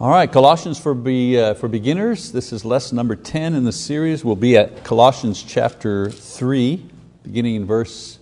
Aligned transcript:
All 0.00 0.08
right, 0.08 0.32
Colossians 0.32 0.80
for, 0.80 0.94
be, 0.94 1.38
uh, 1.38 1.52
for 1.52 1.68
beginners. 1.68 2.32
This 2.32 2.54
is 2.54 2.64
lesson 2.64 2.96
number 2.96 3.14
10 3.14 3.52
in 3.54 3.64
the 3.64 3.72
series. 3.72 4.24
We'll 4.24 4.34
be 4.34 4.56
at 4.56 4.82
Colossians 4.82 5.42
chapter 5.42 6.08
3, 6.08 6.82
beginning 7.22 7.56
in 7.56 7.66
verse 7.66 8.18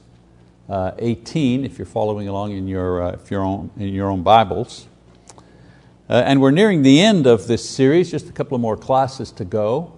uh, 0.69 0.91
18, 0.99 1.65
if 1.65 1.79
you're 1.79 1.87
following 1.87 2.27
along 2.27 2.51
in 2.51 2.67
your, 2.67 3.01
uh, 3.01 3.13
if 3.13 3.31
you're 3.31 3.45
on, 3.45 3.71
in 3.77 3.95
your 3.95 4.11
own 4.11 4.25
Bibles. 4.25 4.89
Uh, 6.11 6.15
and 6.27 6.41
we're 6.41 6.51
nearing 6.51 6.83
the 6.83 7.01
end 7.01 7.29
of 7.29 7.47
this 7.47 7.71
series, 7.71 8.11
just 8.11 8.29
a 8.29 8.33
couple 8.33 8.57
of 8.57 8.61
more 8.61 8.77
classes 8.77 9.31
to 9.31 9.45
go. 9.45 9.93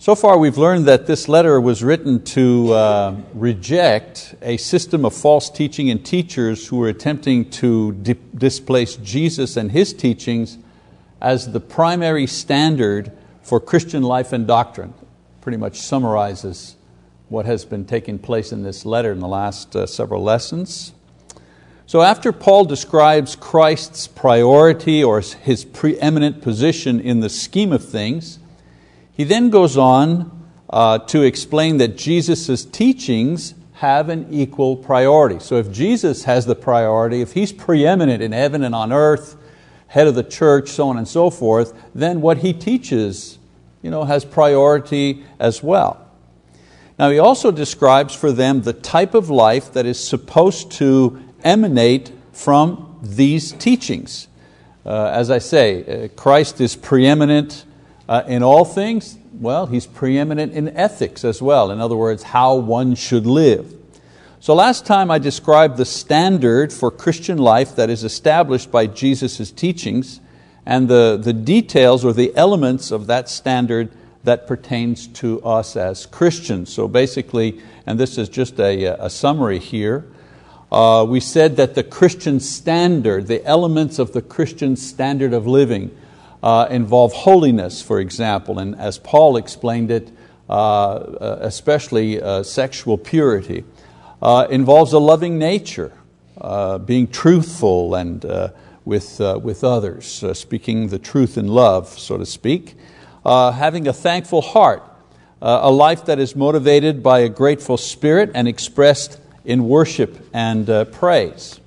So 0.00 0.14
far, 0.14 0.38
we've 0.38 0.56
learned 0.56 0.86
that 0.86 1.08
this 1.08 1.28
letter 1.28 1.60
was 1.60 1.82
written 1.82 2.22
to 2.26 2.72
uh, 2.72 3.16
reject 3.34 4.36
a 4.40 4.56
system 4.56 5.04
of 5.04 5.12
false 5.12 5.50
teaching 5.50 5.90
and 5.90 6.06
teachers 6.06 6.68
who 6.68 6.76
were 6.76 6.86
attempting 6.86 7.50
to 7.50 7.94
di- 7.94 8.14
displace 8.32 8.94
Jesus 8.94 9.56
and 9.56 9.72
His 9.72 9.92
teachings 9.92 10.56
as 11.20 11.50
the 11.50 11.58
primary 11.58 12.28
standard 12.28 13.10
for 13.42 13.58
Christian 13.58 14.04
life 14.04 14.32
and 14.32 14.46
doctrine. 14.46 14.94
Pretty 15.40 15.58
much 15.58 15.80
summarizes 15.80 16.76
what 17.28 17.44
has 17.46 17.64
been 17.64 17.84
taking 17.84 18.20
place 18.20 18.52
in 18.52 18.62
this 18.62 18.86
letter 18.86 19.10
in 19.10 19.18
the 19.18 19.26
last 19.26 19.74
uh, 19.74 19.84
several 19.84 20.22
lessons. 20.22 20.92
So, 21.86 22.02
after 22.02 22.30
Paul 22.30 22.66
describes 22.66 23.34
Christ's 23.34 24.06
priority 24.06 25.02
or 25.02 25.20
His 25.20 25.64
preeminent 25.64 26.40
position 26.40 27.00
in 27.00 27.18
the 27.18 27.28
scheme 27.28 27.72
of 27.72 27.84
things, 27.84 28.38
he 29.18 29.24
then 29.24 29.50
goes 29.50 29.76
on 29.76 30.48
uh, 30.70 31.00
to 31.00 31.22
explain 31.22 31.78
that 31.78 31.98
Jesus' 31.98 32.64
teachings 32.64 33.52
have 33.72 34.08
an 34.08 34.28
equal 34.30 34.76
priority. 34.76 35.40
So 35.40 35.56
if 35.56 35.72
Jesus 35.72 36.22
has 36.22 36.46
the 36.46 36.54
priority, 36.54 37.20
if 37.20 37.32
He's 37.32 37.52
preeminent 37.52 38.22
in 38.22 38.30
heaven 38.30 38.62
and 38.62 38.76
on 38.76 38.92
earth, 38.92 39.36
head 39.88 40.06
of 40.06 40.14
the 40.14 40.22
church, 40.22 40.68
so 40.68 40.88
on 40.88 40.98
and 40.98 41.08
so 41.08 41.30
forth, 41.30 41.74
then 41.96 42.20
what 42.20 42.38
He 42.38 42.52
teaches 42.52 43.40
you 43.82 43.90
know, 43.90 44.04
has 44.04 44.24
priority 44.24 45.24
as 45.40 45.64
well. 45.64 46.08
Now 46.96 47.10
He 47.10 47.18
also 47.18 47.50
describes 47.50 48.14
for 48.14 48.30
them 48.30 48.62
the 48.62 48.72
type 48.72 49.14
of 49.14 49.30
life 49.30 49.72
that 49.72 49.84
is 49.84 49.98
supposed 49.98 50.70
to 50.72 51.20
emanate 51.42 52.12
from 52.30 53.00
these 53.02 53.50
teachings. 53.50 54.28
Uh, 54.86 55.06
as 55.06 55.28
I 55.28 55.38
say, 55.38 56.04
uh, 56.04 56.08
Christ 56.14 56.60
is 56.60 56.76
preeminent 56.76 57.64
uh, 58.08 58.24
in 58.26 58.42
all 58.42 58.64
things, 58.64 59.18
well, 59.34 59.66
he's 59.66 59.86
preeminent 59.86 60.52
in 60.52 60.68
ethics 60.76 61.24
as 61.24 61.42
well. 61.42 61.70
In 61.70 61.80
other 61.80 61.96
words, 61.96 62.22
how 62.22 62.56
one 62.56 62.94
should 62.94 63.26
live. 63.26 63.74
So 64.40 64.54
last 64.54 64.86
time 64.86 65.10
I 65.10 65.18
described 65.18 65.76
the 65.76 65.84
standard 65.84 66.72
for 66.72 66.90
Christian 66.90 67.38
life 67.38 67.76
that 67.76 67.90
is 67.90 68.04
established 68.04 68.70
by 68.70 68.86
Jesus' 68.86 69.50
teachings 69.50 70.20
and 70.64 70.88
the, 70.88 71.18
the 71.20 71.32
details 71.32 72.04
or 72.04 72.12
the 72.12 72.34
elements 72.36 72.90
of 72.90 73.08
that 73.08 73.28
standard 73.28 73.90
that 74.24 74.46
pertains 74.46 75.06
to 75.08 75.42
us 75.42 75.76
as 75.76 76.06
Christians. 76.06 76.72
So 76.72 76.88
basically, 76.88 77.60
and 77.86 77.98
this 77.98 78.16
is 78.16 78.28
just 78.28 78.60
a, 78.60 78.84
a 79.04 79.10
summary 79.10 79.58
here, 79.58 80.06
uh, 80.70 81.04
we 81.08 81.20
said 81.20 81.56
that 81.56 81.74
the 81.74 81.82
Christian 81.82 82.40
standard, 82.40 83.26
the 83.26 83.44
elements 83.44 83.98
of 83.98 84.12
the 84.12 84.22
Christian 84.22 84.76
standard 84.76 85.32
of 85.32 85.46
living, 85.46 85.90
uh, 86.42 86.68
involve 86.70 87.12
holiness, 87.12 87.82
for 87.82 87.98
example, 87.98 88.58
and 88.58 88.76
as 88.76 88.98
Paul 88.98 89.36
explained 89.36 89.90
it, 89.90 90.10
uh, 90.48 90.52
uh 90.52 91.38
especially 91.42 92.22
uh, 92.22 92.42
sexual 92.42 92.96
purity, 92.96 93.64
uh, 94.22 94.46
involves 94.50 94.92
a 94.92 94.98
loving 94.98 95.38
nature, 95.38 95.92
being 96.86 97.08
truthful 97.08 97.94
and 97.94 98.24
with, 98.84 99.20
with 99.20 99.64
others, 99.64 100.24
speaking 100.32 100.88
the 100.88 100.98
truth 100.98 101.36
in 101.36 101.48
love, 101.48 101.88
so 101.88 102.16
to 102.16 102.26
speak, 102.26 102.76
having 103.24 103.86
a 103.86 103.92
thankful 103.92 104.40
heart, 104.40 104.82
a 105.42 105.70
life 105.70 106.06
that 106.06 106.18
is 106.18 106.34
motivated 106.34 107.02
by 107.02 107.20
a 107.20 107.28
grateful 107.28 107.76
spirit 107.76 108.30
and 108.34 108.48
expressed 108.48 109.20
in 109.44 109.68
worship 109.68 110.28
and 110.32 110.66
praise. 110.92 111.57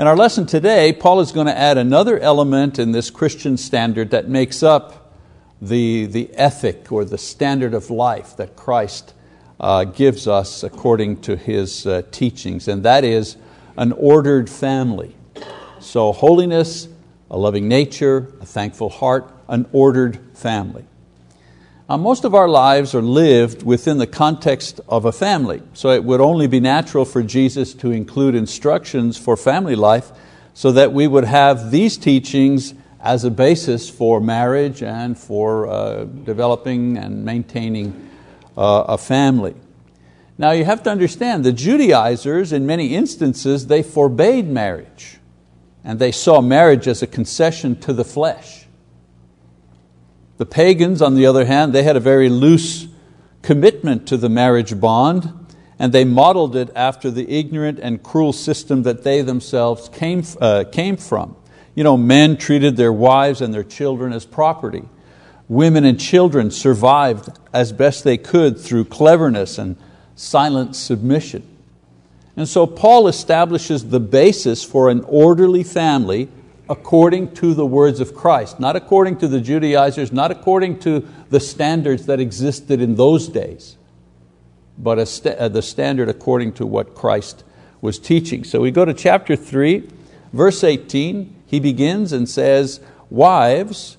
In 0.00 0.06
our 0.06 0.16
lesson 0.16 0.46
today, 0.46 0.92
Paul 0.92 1.18
is 1.18 1.32
going 1.32 1.48
to 1.48 1.58
add 1.58 1.76
another 1.76 2.20
element 2.20 2.78
in 2.78 2.92
this 2.92 3.10
Christian 3.10 3.56
standard 3.56 4.12
that 4.12 4.28
makes 4.28 4.62
up 4.62 5.12
the, 5.60 6.06
the 6.06 6.30
ethic 6.34 6.92
or 6.92 7.04
the 7.04 7.18
standard 7.18 7.74
of 7.74 7.90
life 7.90 8.36
that 8.36 8.54
Christ 8.54 9.12
uh, 9.58 9.82
gives 9.82 10.28
us 10.28 10.62
according 10.62 11.22
to 11.22 11.36
his 11.36 11.84
uh, 11.84 12.02
teachings, 12.12 12.68
and 12.68 12.84
that 12.84 13.02
is 13.02 13.38
an 13.76 13.90
ordered 13.90 14.48
family. 14.48 15.16
So, 15.80 16.12
holiness, 16.12 16.86
a 17.28 17.36
loving 17.36 17.66
nature, 17.66 18.32
a 18.40 18.46
thankful 18.46 18.90
heart, 18.90 19.34
an 19.48 19.66
ordered 19.72 20.20
family. 20.32 20.84
Now, 21.88 21.96
most 21.96 22.24
of 22.24 22.34
our 22.34 22.50
lives 22.50 22.94
are 22.94 23.00
lived 23.00 23.62
within 23.62 23.96
the 23.96 24.06
context 24.06 24.78
of 24.90 25.06
a 25.06 25.12
family, 25.12 25.62
so 25.72 25.88
it 25.88 26.04
would 26.04 26.20
only 26.20 26.46
be 26.46 26.60
natural 26.60 27.06
for 27.06 27.22
Jesus 27.22 27.72
to 27.74 27.90
include 27.92 28.34
instructions 28.34 29.16
for 29.16 29.38
family 29.38 29.74
life 29.74 30.12
so 30.52 30.70
that 30.72 30.92
we 30.92 31.06
would 31.06 31.24
have 31.24 31.70
these 31.70 31.96
teachings 31.96 32.74
as 33.00 33.24
a 33.24 33.30
basis 33.30 33.88
for 33.88 34.20
marriage 34.20 34.82
and 34.82 35.16
for 35.16 35.66
uh, 35.66 36.04
developing 36.04 36.98
and 36.98 37.24
maintaining 37.24 38.10
uh, 38.54 38.84
a 38.88 38.98
family. 38.98 39.54
Now 40.36 40.50
you 40.50 40.66
have 40.66 40.82
to 40.82 40.90
understand, 40.90 41.42
the 41.42 41.52
Judaizers 41.52 42.52
in 42.52 42.66
many 42.66 42.94
instances, 42.94 43.66
they 43.66 43.82
forbade 43.82 44.46
marriage 44.46 45.16
and 45.84 45.98
they 45.98 46.12
saw 46.12 46.42
marriage 46.42 46.86
as 46.86 47.02
a 47.02 47.06
concession 47.06 47.80
to 47.80 47.94
the 47.94 48.04
flesh. 48.04 48.67
The 50.38 50.46
pagans, 50.46 51.02
on 51.02 51.16
the 51.16 51.26
other 51.26 51.44
hand, 51.44 51.72
they 51.72 51.82
had 51.82 51.96
a 51.96 52.00
very 52.00 52.28
loose 52.28 52.86
commitment 53.42 54.06
to 54.08 54.16
the 54.16 54.28
marriage 54.28 54.80
bond, 54.80 55.32
and 55.80 55.92
they 55.92 56.04
modeled 56.04 56.54
it 56.54 56.70
after 56.74 57.10
the 57.10 57.28
ignorant 57.28 57.80
and 57.80 58.02
cruel 58.02 58.32
system 58.32 58.84
that 58.84 59.02
they 59.02 59.20
themselves 59.22 59.88
came, 59.88 60.22
uh, 60.40 60.64
came 60.70 60.96
from. 60.96 61.36
You 61.74 61.84
know, 61.84 61.96
men 61.96 62.36
treated 62.36 62.76
their 62.76 62.92
wives 62.92 63.40
and 63.40 63.52
their 63.52 63.64
children 63.64 64.12
as 64.12 64.24
property. 64.24 64.84
Women 65.48 65.84
and 65.84 65.98
children 65.98 66.50
survived 66.50 67.30
as 67.52 67.72
best 67.72 68.04
they 68.04 68.16
could 68.16 68.58
through 68.58 68.84
cleverness 68.86 69.58
and 69.58 69.76
silent 70.14 70.76
submission. 70.76 71.46
And 72.36 72.48
so 72.48 72.66
Paul 72.66 73.08
establishes 73.08 73.88
the 73.88 74.00
basis 74.00 74.62
for 74.62 74.88
an 74.88 75.00
orderly 75.00 75.64
family 75.64 76.28
according 76.70 77.32
to 77.34 77.54
the 77.54 77.64
words 77.64 78.00
of 78.00 78.14
Christ, 78.14 78.60
not 78.60 78.76
according 78.76 79.18
to 79.18 79.28
the 79.28 79.40
Judaizers, 79.40 80.12
not 80.12 80.30
according 80.30 80.80
to 80.80 81.06
the 81.30 81.40
standards 81.40 82.06
that 82.06 82.20
existed 82.20 82.80
in 82.80 82.94
those 82.94 83.28
days, 83.28 83.76
but 84.76 85.02
st 85.06 85.38
uh, 85.38 85.48
the 85.48 85.62
standard 85.62 86.08
according 86.08 86.52
to 86.54 86.66
what 86.66 86.94
Christ 86.94 87.44
was 87.80 87.98
teaching. 87.98 88.44
So 88.44 88.60
we 88.60 88.70
go 88.70 88.84
to 88.84 88.94
chapter 88.94 89.36
3, 89.36 89.88
verse 90.32 90.62
18. 90.62 91.34
He 91.46 91.60
begins 91.60 92.12
and 92.12 92.28
says, 92.28 92.80
Wives, 93.08 93.96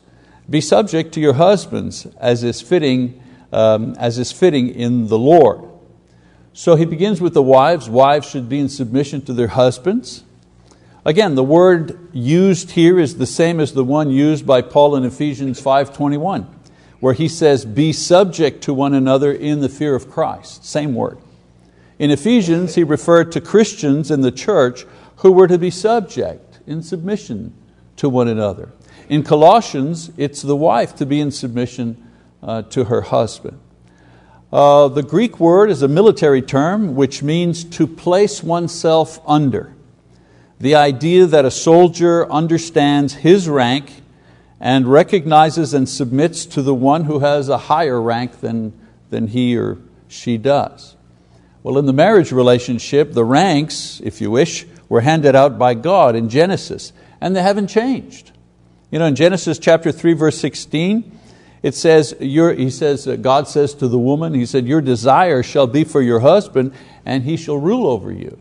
be 0.50 0.62
subject 0.62 1.14
to 1.14 1.20
your 1.20 1.34
husbands 1.34 2.06
as 2.18 2.44
is 2.44 2.62
fitting, 2.62 3.22
um, 3.52 3.96
as 3.98 4.18
is 4.18 4.32
fitting 4.32 4.70
in 4.70 5.08
the 5.08 5.18
Lord. 5.18 5.64
So 6.54 6.76
he 6.76 6.86
begins 6.86 7.22
with 7.22 7.34
the 7.34 7.42
wives. 7.42 7.90
Wives 7.90 8.30
should 8.30 8.50
be 8.50 8.60
in 8.60 8.70
submission 8.70 9.22
to 9.26 9.34
their 9.34 9.48
husbands. 9.48 10.24
Again, 11.06 11.36
the 11.36 11.44
word 11.44 11.98
used 12.12 12.72
here 12.72 13.00
is 13.00 13.18
the 13.18 13.26
same 13.26 13.60
as 13.60 13.74
the 13.74 13.86
one 13.86 14.10
used 14.10 14.46
by 14.46 14.62
Paul 14.62 14.98
in 14.98 15.06
Ephesians 15.06 15.62
5.21, 15.62 16.46
where 17.00 17.14
he 17.14 17.30
says, 17.30 17.64
be 17.64 17.94
subject 17.94 18.62
to 18.64 18.74
one 18.74 18.94
another 18.94 19.32
in 19.32 19.62
the 19.62 19.70
fear 19.70 19.96
of 19.96 20.10
Christ. 20.10 20.66
Same 20.66 20.94
word. 20.94 21.18
In 22.00 22.12
Ephesians, 22.12 22.76
he 22.76 22.84
referred 22.84 23.32
to 23.32 23.42
Christians 23.42 24.12
in 24.12 24.22
the 24.22 24.32
church 24.32 24.86
who 25.18 25.32
were 25.32 25.48
to 25.48 25.58
be 25.58 25.72
subject, 25.72 26.60
in 26.68 26.84
submission 26.84 27.54
to 27.96 28.10
one 28.10 28.28
another. 28.28 28.72
In 29.08 29.24
Colossians, 29.24 30.12
it's 30.18 30.42
the 30.42 30.56
wife 30.56 30.96
to 30.98 31.06
be 31.06 31.20
in 31.22 31.32
submission 31.32 32.10
uh, 32.44 32.64
to 32.64 32.86
her 32.86 33.02
husband. 33.02 33.60
Uh, 34.52 34.88
the 34.88 35.04
Greek 35.04 35.40
word 35.40 35.70
is 35.70 35.82
a 35.82 35.88
military 35.88 36.42
term 36.42 36.96
which 36.96 37.24
means 37.24 37.64
to 37.64 37.88
place 37.88 38.44
oneself 38.44 39.20
under 39.28 39.74
the 40.60 40.76
idea 40.76 41.26
that 41.26 41.46
a 41.46 41.52
soldier 41.52 42.30
understands 42.30 43.14
his 43.14 43.48
rank 43.48 44.02
and 44.60 44.88
recognizes 44.88 45.74
and 45.74 45.88
submits 45.88 46.46
to 46.46 46.62
the 46.62 46.76
one 46.76 47.06
who 47.06 47.20
has 47.20 47.48
a 47.48 47.58
higher 47.58 48.02
rank 48.02 48.42
than, 48.42 48.74
than 49.10 49.28
he 49.28 49.58
or 49.58 49.78
she 50.08 50.38
does. 50.38 50.96
Well, 51.64 51.78
in 51.78 51.86
the 51.86 51.94
marriage 51.94 52.32
relationship, 52.32 53.14
the 53.14 53.24
ranks, 53.24 54.02
if 54.04 54.22
you 54.22 54.32
wish, 54.32 54.66
were 54.90 55.02
handed 55.02 55.36
out 55.36 55.58
by 55.58 55.76
God 55.76 56.16
in 56.16 56.30
Genesis, 56.30 56.92
and 57.22 57.36
they 57.36 57.42
haven't 57.42 57.68
changed. 57.68 58.32
You 58.92 59.00
know, 59.00 59.06
in 59.06 59.16
Genesis 59.16 59.60
chapter 59.60 59.92
3, 59.92 60.14
verse 60.14 60.38
16, 60.40 61.20
it 61.62 61.76
says, 61.76 62.16
he 62.20 62.70
says, 62.70 63.08
uh, 63.08 63.18
God 63.18 63.48
says 63.48 63.74
to 63.76 63.88
the 63.88 64.00
woman, 64.00 64.34
He 64.34 64.46
said, 64.46 64.66
Your 64.66 64.82
desire 64.82 65.44
shall 65.44 65.68
be 65.68 65.84
for 65.84 66.02
your 66.02 66.22
husband, 66.22 66.74
and 67.06 67.24
he 67.24 67.36
shall 67.36 67.58
rule 67.58 67.88
over 67.88 68.12
you. 68.12 68.40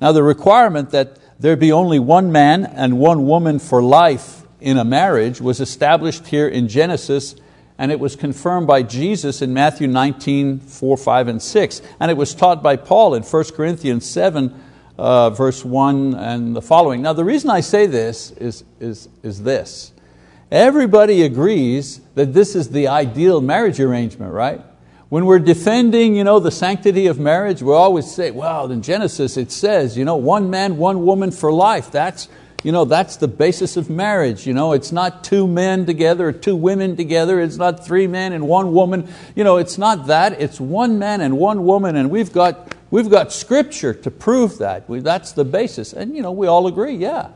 Now, 0.00 0.12
the 0.12 0.22
requirement 0.22 0.90
that 0.90 1.18
there 1.38 1.56
be 1.56 1.72
only 1.72 1.98
one 1.98 2.32
man 2.32 2.64
and 2.64 2.98
one 2.98 3.26
woman 3.26 3.58
for 3.58 3.82
life 3.82 4.42
in 4.60 4.78
a 4.78 4.84
marriage 4.84 5.40
was 5.40 5.60
established 5.60 6.28
here 6.28 6.48
in 6.48 6.68
Genesis 6.68 7.36
and 7.78 7.90
it 7.90 7.98
was 7.98 8.14
confirmed 8.14 8.66
by 8.66 8.82
Jesus 8.82 9.42
in 9.42 9.52
Matthew 9.52 9.88
19, 9.88 10.60
4, 10.60 10.96
5, 10.96 11.28
and 11.28 11.42
6. 11.42 11.82
And 11.98 12.10
it 12.10 12.16
was 12.16 12.34
taught 12.34 12.62
by 12.62 12.76
Paul 12.76 13.14
in 13.14 13.22
1 13.24 13.44
Corinthians 13.56 14.06
7, 14.06 14.54
uh, 14.96 15.30
verse 15.30 15.64
1 15.64 16.14
and 16.14 16.54
the 16.54 16.62
following. 16.62 17.02
Now, 17.02 17.14
the 17.14 17.24
reason 17.24 17.50
I 17.50 17.60
say 17.60 17.86
this 17.86 18.30
is, 18.32 18.62
is, 18.78 19.08
is 19.24 19.42
this. 19.42 19.92
Everybody 20.52 21.22
agrees 21.22 22.00
that 22.14 22.32
this 22.32 22.54
is 22.54 22.68
the 22.68 22.86
ideal 22.86 23.40
marriage 23.40 23.80
arrangement, 23.80 24.32
right? 24.32 24.62
When 25.14 25.26
we're 25.26 25.38
defending 25.38 26.16
you 26.16 26.24
know, 26.24 26.40
the 26.40 26.50
sanctity 26.50 27.06
of 27.06 27.20
marriage, 27.20 27.62
we 27.62 27.72
always 27.72 28.12
say, 28.12 28.32
well, 28.32 28.72
in 28.72 28.82
Genesis 28.82 29.36
it 29.36 29.52
says, 29.52 29.96
you 29.96 30.04
know, 30.04 30.16
one 30.16 30.50
man, 30.50 30.76
one 30.76 31.06
woman 31.06 31.30
for 31.30 31.52
life. 31.52 31.92
That's, 31.92 32.28
you 32.64 32.72
know, 32.72 32.84
that's 32.84 33.14
the 33.18 33.28
basis 33.28 33.76
of 33.76 33.88
marriage. 33.88 34.44
You 34.44 34.54
know, 34.54 34.72
it's 34.72 34.90
not 34.90 35.22
two 35.22 35.46
men 35.46 35.86
together 35.86 36.26
or 36.26 36.32
two 36.32 36.56
women 36.56 36.96
together. 36.96 37.38
It's 37.38 37.58
not 37.58 37.86
three 37.86 38.08
men 38.08 38.32
and 38.32 38.48
one 38.48 38.72
woman. 38.72 39.06
You 39.36 39.44
know, 39.44 39.58
it's 39.58 39.78
not 39.78 40.08
that. 40.08 40.40
It's 40.40 40.58
one 40.58 40.98
man 40.98 41.20
and 41.20 41.38
one 41.38 41.64
woman, 41.64 41.94
and 41.94 42.10
we've 42.10 42.32
got, 42.32 42.74
we've 42.90 43.08
got 43.08 43.32
scripture 43.32 43.94
to 43.94 44.10
prove 44.10 44.58
that. 44.58 44.88
We, 44.88 44.98
that's 44.98 45.30
the 45.30 45.44
basis. 45.44 45.92
And 45.92 46.16
you 46.16 46.22
know, 46.22 46.32
we 46.32 46.48
all 46.48 46.66
agree, 46.66 46.96
yeah. 46.96 47.28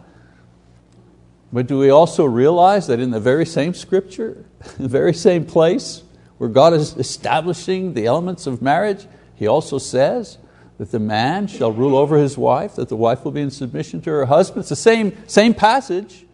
But 1.52 1.68
do 1.68 1.78
we 1.78 1.90
also 1.90 2.24
realize 2.24 2.88
that 2.88 2.98
in 2.98 3.12
the 3.12 3.20
very 3.20 3.46
same 3.46 3.72
scripture, 3.72 4.44
the 4.78 4.88
very 4.88 5.14
same 5.14 5.46
place 5.46 6.02
where 6.38 6.48
God 6.48 6.72
is 6.72 6.96
establishing 6.96 7.94
the 7.94 8.06
elements 8.06 8.46
of 8.46 8.62
marriage, 8.62 9.06
He 9.34 9.46
also 9.46 9.78
says, 9.78 10.38
that 10.78 10.92
the 10.92 11.00
man 11.00 11.48
shall 11.48 11.72
rule 11.72 11.96
over 11.96 12.16
his 12.16 12.38
wife, 12.38 12.76
that 12.76 12.88
the 12.88 12.96
wife 12.96 13.24
will 13.24 13.32
be 13.32 13.40
in 13.40 13.50
submission 13.50 14.00
to 14.02 14.10
her 14.10 14.26
husband. 14.26 14.60
It's 14.60 14.68
the 14.68 14.76
same, 14.76 15.16
same 15.26 15.52
passage. 15.52 16.24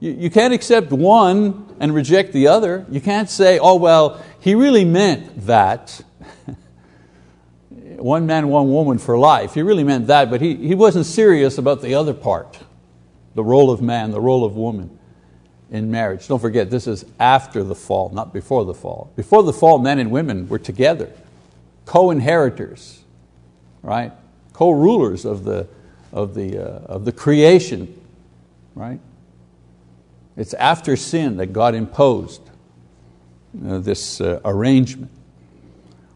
You, 0.00 0.12
you 0.12 0.30
can't 0.30 0.54
accept 0.54 0.90
one 0.90 1.74
and 1.78 1.94
reject 1.94 2.32
the 2.32 2.48
other. 2.48 2.86
You 2.90 3.02
can't 3.02 3.28
say, 3.28 3.58
oh, 3.58 3.76
well, 3.76 4.24
he 4.40 4.54
really 4.54 4.86
meant 4.86 5.46
that. 5.46 6.02
one 7.96 8.24
man, 8.24 8.48
one 8.48 8.72
woman 8.72 8.96
for 8.96 9.18
life. 9.18 9.52
He 9.52 9.60
really 9.60 9.84
meant 9.84 10.06
that, 10.06 10.30
but 10.30 10.40
he, 10.40 10.56
he 10.56 10.74
wasn't 10.74 11.04
serious 11.04 11.58
about 11.58 11.82
the 11.82 11.94
other 11.94 12.14
part 12.14 12.58
the 13.34 13.44
role 13.44 13.70
of 13.70 13.82
man, 13.82 14.12
the 14.12 14.20
role 14.20 14.44
of 14.44 14.54
woman 14.54 14.96
in 15.70 15.90
marriage. 15.90 16.28
Don't 16.28 16.40
forget, 16.40 16.70
this 16.70 16.86
is 16.86 17.04
after 17.18 17.62
the 17.62 17.74
fall, 17.74 18.10
not 18.10 18.32
before 18.32 18.64
the 18.64 18.74
fall. 18.74 19.12
Before 19.16 19.42
the 19.42 19.52
fall, 19.52 19.78
men 19.78 19.98
and 19.98 20.10
women 20.10 20.48
were 20.48 20.58
together, 20.58 21.10
co 21.84 22.10
inheritors 22.10 23.04
right? 23.84 24.12
Co-rulers 24.54 25.24
of 25.24 25.44
the, 25.44 25.68
of, 26.12 26.34
the, 26.34 26.58
uh, 26.58 26.78
of 26.86 27.04
the 27.04 27.12
creation, 27.12 28.00
right? 28.74 28.98
It's 30.36 30.54
after 30.54 30.96
sin 30.96 31.36
that 31.36 31.52
God 31.52 31.74
imposed 31.74 32.40
uh, 33.64 33.78
this 33.78 34.20
uh, 34.20 34.40
arrangement. 34.44 35.12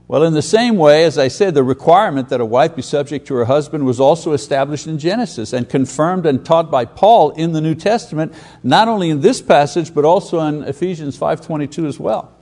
Well, 0.09 0.23
in 0.23 0.33
the 0.33 0.41
same 0.41 0.79
way, 0.79 1.05
as 1.05 1.19
I 1.19 1.29
said, 1.29 1.53
the 1.53 1.63
requirement 1.63 2.31
that 2.31 2.41
a 2.41 2.47
wife 2.47 2.75
be 2.75 2.81
subject 2.81 3.29
to 3.29 3.35
her 3.35 3.45
husband 3.45 3.85
was 3.85 4.01
also 4.01 4.33
established 4.33 4.87
in 4.87 4.99
Genesis 4.99 5.53
and 5.53 5.69
confirmed 5.69 6.25
and 6.25 6.43
taught 6.43 6.71
by 6.71 6.87
Paul 6.87 7.31
in 7.33 7.53
the 7.53 7.61
New 7.61 7.75
Testament, 7.75 8.33
not 8.63 8.89
only 8.89 9.11
in 9.11 9.21
this 9.21 9.43
passage, 9.43 9.95
but 9.95 10.07
also 10.07 10.41
in 10.41 10.65
Ephesians 10.65 11.19
5.22 11.19 11.87
as 11.87 12.01
well. 12.01 12.33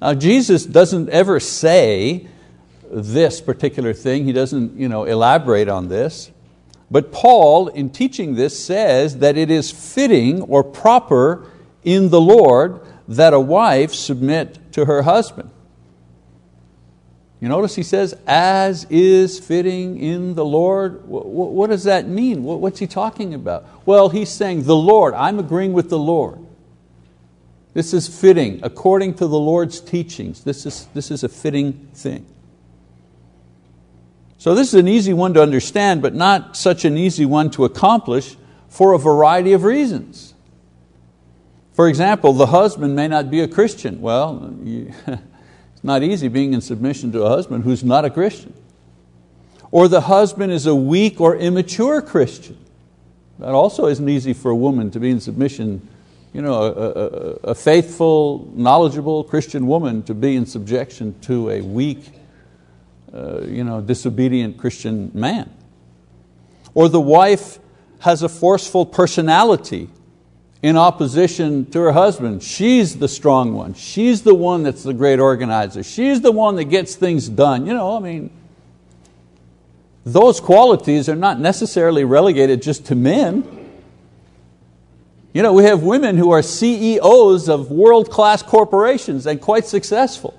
Now, 0.00 0.14
Jesus 0.14 0.64
doesn't 0.64 1.08
ever 1.10 1.40
say 1.40 2.28
this 2.92 3.40
particular 3.40 3.92
thing. 3.92 4.24
He 4.24 4.32
doesn't 4.32 4.78
you 4.78 4.88
know, 4.88 5.02
elaborate 5.02 5.68
on 5.68 5.88
this. 5.88 6.30
But 6.92 7.10
Paul, 7.10 7.66
in 7.66 7.90
teaching 7.90 8.36
this, 8.36 8.64
says 8.64 9.18
that 9.18 9.36
it 9.36 9.50
is 9.50 9.72
fitting 9.72 10.42
or 10.42 10.62
proper 10.62 11.50
in 11.82 12.10
the 12.10 12.20
Lord 12.20 12.80
that 13.08 13.34
a 13.34 13.40
wife 13.40 13.92
submit 13.92 14.72
to 14.74 14.84
her 14.84 15.02
husband. 15.02 15.50
You 17.40 17.48
notice 17.48 17.74
he 17.74 17.82
says, 17.82 18.14
as 18.26 18.86
is 18.88 19.38
fitting 19.38 19.98
in 19.98 20.34
the 20.34 20.44
Lord. 20.44 21.06
What 21.06 21.68
does 21.68 21.84
that 21.84 22.08
mean? 22.08 22.42
What's 22.44 22.78
he 22.78 22.86
talking 22.86 23.34
about? 23.34 23.66
Well, 23.86 24.08
he's 24.08 24.30
saying, 24.30 24.62
the 24.62 24.76
Lord, 24.76 25.12
I'm 25.12 25.38
agreeing 25.38 25.74
with 25.74 25.90
the 25.90 25.98
Lord. 25.98 26.38
This 27.74 27.92
is 27.92 28.08
fitting 28.08 28.60
according 28.62 29.14
to 29.14 29.26
the 29.26 29.38
Lord's 29.38 29.80
teachings. 29.80 30.44
This 30.44 30.64
is, 30.64 30.86
this 30.94 31.10
is 31.10 31.24
a 31.24 31.28
fitting 31.28 31.88
thing. 31.92 32.24
So 34.38 34.54
this 34.54 34.68
is 34.68 34.74
an 34.74 34.88
easy 34.88 35.12
one 35.12 35.34
to 35.34 35.42
understand, 35.42 36.00
but 36.00 36.14
not 36.14 36.56
such 36.56 36.86
an 36.86 36.96
easy 36.96 37.26
one 37.26 37.50
to 37.50 37.66
accomplish 37.66 38.36
for 38.68 38.94
a 38.94 38.98
variety 38.98 39.52
of 39.52 39.64
reasons. 39.64 40.34
For 41.74 41.86
example, 41.88 42.32
the 42.32 42.46
husband 42.46 42.96
may 42.96 43.08
not 43.08 43.30
be 43.30 43.40
a 43.40 43.48
Christian. 43.48 44.00
Well, 44.00 44.54
you, 44.62 44.94
it's 45.76 45.84
not 45.84 46.02
easy 46.02 46.28
being 46.28 46.54
in 46.54 46.62
submission 46.62 47.12
to 47.12 47.24
a 47.24 47.28
husband 47.28 47.64
who's 47.64 47.84
not 47.84 48.06
a 48.06 48.10
Christian. 48.10 48.54
Or 49.70 49.88
the 49.88 50.00
husband 50.00 50.50
is 50.50 50.64
a 50.64 50.74
weak 50.74 51.20
or 51.20 51.36
immature 51.36 52.00
Christian. 52.00 52.56
That 53.40 53.50
also 53.50 53.84
isn't 53.84 54.08
easy 54.08 54.32
for 54.32 54.50
a 54.50 54.56
woman 54.56 54.90
to 54.92 54.98
be 54.98 55.10
in 55.10 55.20
submission, 55.20 55.86
you 56.32 56.40
know, 56.40 56.54
a, 56.54 56.70
a, 56.70 57.50
a 57.50 57.54
faithful, 57.54 58.50
knowledgeable 58.54 59.22
Christian 59.22 59.66
woman 59.66 60.02
to 60.04 60.14
be 60.14 60.34
in 60.34 60.46
subjection 60.46 61.20
to 61.20 61.50
a 61.50 61.60
weak, 61.60 62.08
uh, 63.12 63.42
you 63.42 63.62
know, 63.62 63.82
disobedient 63.82 64.56
Christian 64.56 65.10
man. 65.12 65.50
Or 66.72 66.88
the 66.88 67.02
wife 67.02 67.58
has 67.98 68.22
a 68.22 68.30
forceful 68.30 68.86
personality 68.86 69.90
in 70.62 70.76
opposition 70.76 71.70
to 71.70 71.80
her 71.80 71.92
husband. 71.92 72.42
She's 72.42 72.96
the 72.96 73.08
strong 73.08 73.52
one. 73.54 73.74
She's 73.74 74.22
the 74.22 74.34
one 74.34 74.62
that's 74.62 74.82
the 74.82 74.94
great 74.94 75.18
organizer. 75.18 75.82
She's 75.82 76.20
the 76.20 76.32
one 76.32 76.56
that 76.56 76.64
gets 76.64 76.94
things 76.94 77.28
done. 77.28 77.66
You 77.66 77.74
know, 77.74 77.96
I 77.96 78.00
mean, 78.00 78.30
those 80.04 80.40
qualities 80.40 81.08
are 81.08 81.16
not 81.16 81.38
necessarily 81.40 82.04
relegated 82.04 82.62
just 82.62 82.86
to 82.86 82.94
men. 82.94 83.44
You 85.32 85.42
know, 85.42 85.52
we 85.52 85.64
have 85.64 85.82
women 85.82 86.16
who 86.16 86.30
are 86.30 86.42
CEOs 86.42 87.48
of 87.48 87.70
world-class 87.70 88.42
corporations 88.42 89.26
and 89.26 89.40
quite 89.40 89.66
successful. 89.66 90.32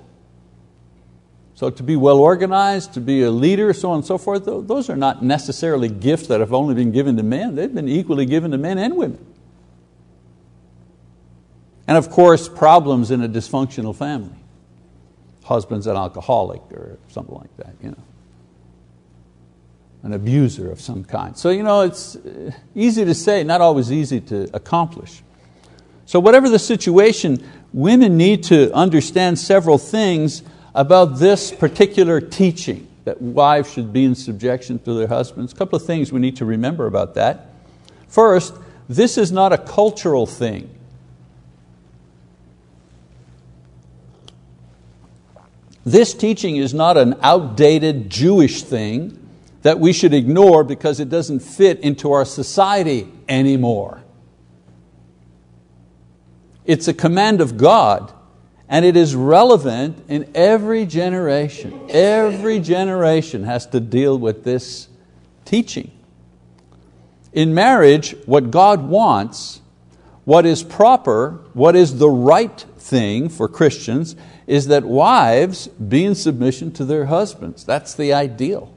So 1.54 1.70
to 1.70 1.82
be 1.82 1.96
well 1.96 2.18
organized, 2.18 2.94
to 2.94 3.00
be 3.00 3.22
a 3.22 3.30
leader, 3.30 3.72
so 3.72 3.90
on 3.90 3.98
and 3.98 4.04
so 4.04 4.18
forth, 4.18 4.44
those 4.44 4.90
are 4.90 4.96
not 4.96 5.22
necessarily 5.22 5.88
gifts 5.88 6.26
that 6.28 6.40
have 6.40 6.52
only 6.52 6.74
been 6.74 6.90
given 6.90 7.16
to 7.16 7.22
men. 7.22 7.54
They've 7.54 7.72
been 7.72 7.88
equally 7.88 8.26
given 8.26 8.50
to 8.50 8.58
men 8.58 8.78
and 8.78 8.96
women. 8.96 9.27
And 11.88 11.96
of 11.96 12.10
course, 12.10 12.50
problems 12.50 13.10
in 13.10 13.22
a 13.22 13.28
dysfunctional 13.28 13.96
family. 13.96 14.36
Husband's 15.42 15.86
an 15.86 15.96
alcoholic 15.96 16.60
or 16.70 16.98
something 17.08 17.34
like 17.34 17.56
that. 17.56 17.74
You 17.82 17.90
know. 17.92 18.02
An 20.02 20.12
abuser 20.12 20.70
of 20.70 20.82
some 20.82 21.02
kind. 21.02 21.36
So 21.36 21.48
you 21.48 21.62
know, 21.62 21.80
it's 21.80 22.14
uh, 22.14 22.52
easy 22.74 23.06
to 23.06 23.14
say, 23.14 23.42
not 23.42 23.62
always 23.62 23.90
easy 23.90 24.20
to 24.20 24.50
accomplish. 24.52 25.22
So 26.04 26.20
whatever 26.20 26.50
the 26.50 26.58
situation, 26.58 27.42
women 27.72 28.18
need 28.18 28.44
to 28.44 28.70
understand 28.74 29.38
several 29.38 29.78
things 29.78 30.42
about 30.74 31.18
this 31.18 31.50
particular 31.50 32.20
teaching 32.20 32.86
that 33.04 33.20
wives 33.22 33.72
should 33.72 33.94
be 33.94 34.04
in 34.04 34.14
subjection 34.14 34.78
to 34.80 34.92
their 34.92 35.08
husbands. 35.08 35.54
A 35.54 35.56
couple 35.56 35.76
of 35.76 35.86
things 35.86 36.12
we 36.12 36.20
need 36.20 36.36
to 36.36 36.44
remember 36.44 36.86
about 36.86 37.14
that. 37.14 37.46
First, 38.08 38.54
this 38.90 39.16
is 39.16 39.32
not 39.32 39.54
a 39.54 39.58
cultural 39.58 40.26
thing. 40.26 40.77
This 45.84 46.14
teaching 46.14 46.56
is 46.56 46.74
not 46.74 46.96
an 46.96 47.14
outdated 47.22 48.10
Jewish 48.10 48.62
thing 48.62 49.26
that 49.62 49.80
we 49.80 49.92
should 49.92 50.14
ignore 50.14 50.64
because 50.64 51.00
it 51.00 51.08
doesn't 51.08 51.40
fit 51.40 51.80
into 51.80 52.12
our 52.12 52.24
society 52.24 53.10
anymore. 53.28 54.02
It's 56.64 56.88
a 56.88 56.94
command 56.94 57.40
of 57.40 57.56
God 57.56 58.12
and 58.68 58.84
it 58.84 58.96
is 58.96 59.16
relevant 59.16 60.04
in 60.08 60.30
every 60.34 60.84
generation. 60.84 61.86
Every 61.88 62.60
generation 62.60 63.44
has 63.44 63.66
to 63.68 63.80
deal 63.80 64.18
with 64.18 64.44
this 64.44 64.88
teaching. 65.44 65.90
In 67.32 67.54
marriage, 67.54 68.14
what 68.26 68.50
God 68.50 68.82
wants, 68.82 69.62
what 70.24 70.44
is 70.44 70.62
proper, 70.62 71.40
what 71.54 71.74
is 71.74 71.98
the 71.98 72.10
right 72.10 72.60
thing 72.76 73.30
for 73.30 73.48
Christians, 73.48 74.14
is 74.48 74.68
that 74.68 74.82
wives 74.82 75.68
be 75.68 76.06
in 76.06 76.14
submission 76.14 76.72
to 76.72 76.84
their 76.84 77.04
husbands. 77.04 77.64
That's 77.64 77.94
the 77.94 78.14
ideal. 78.14 78.74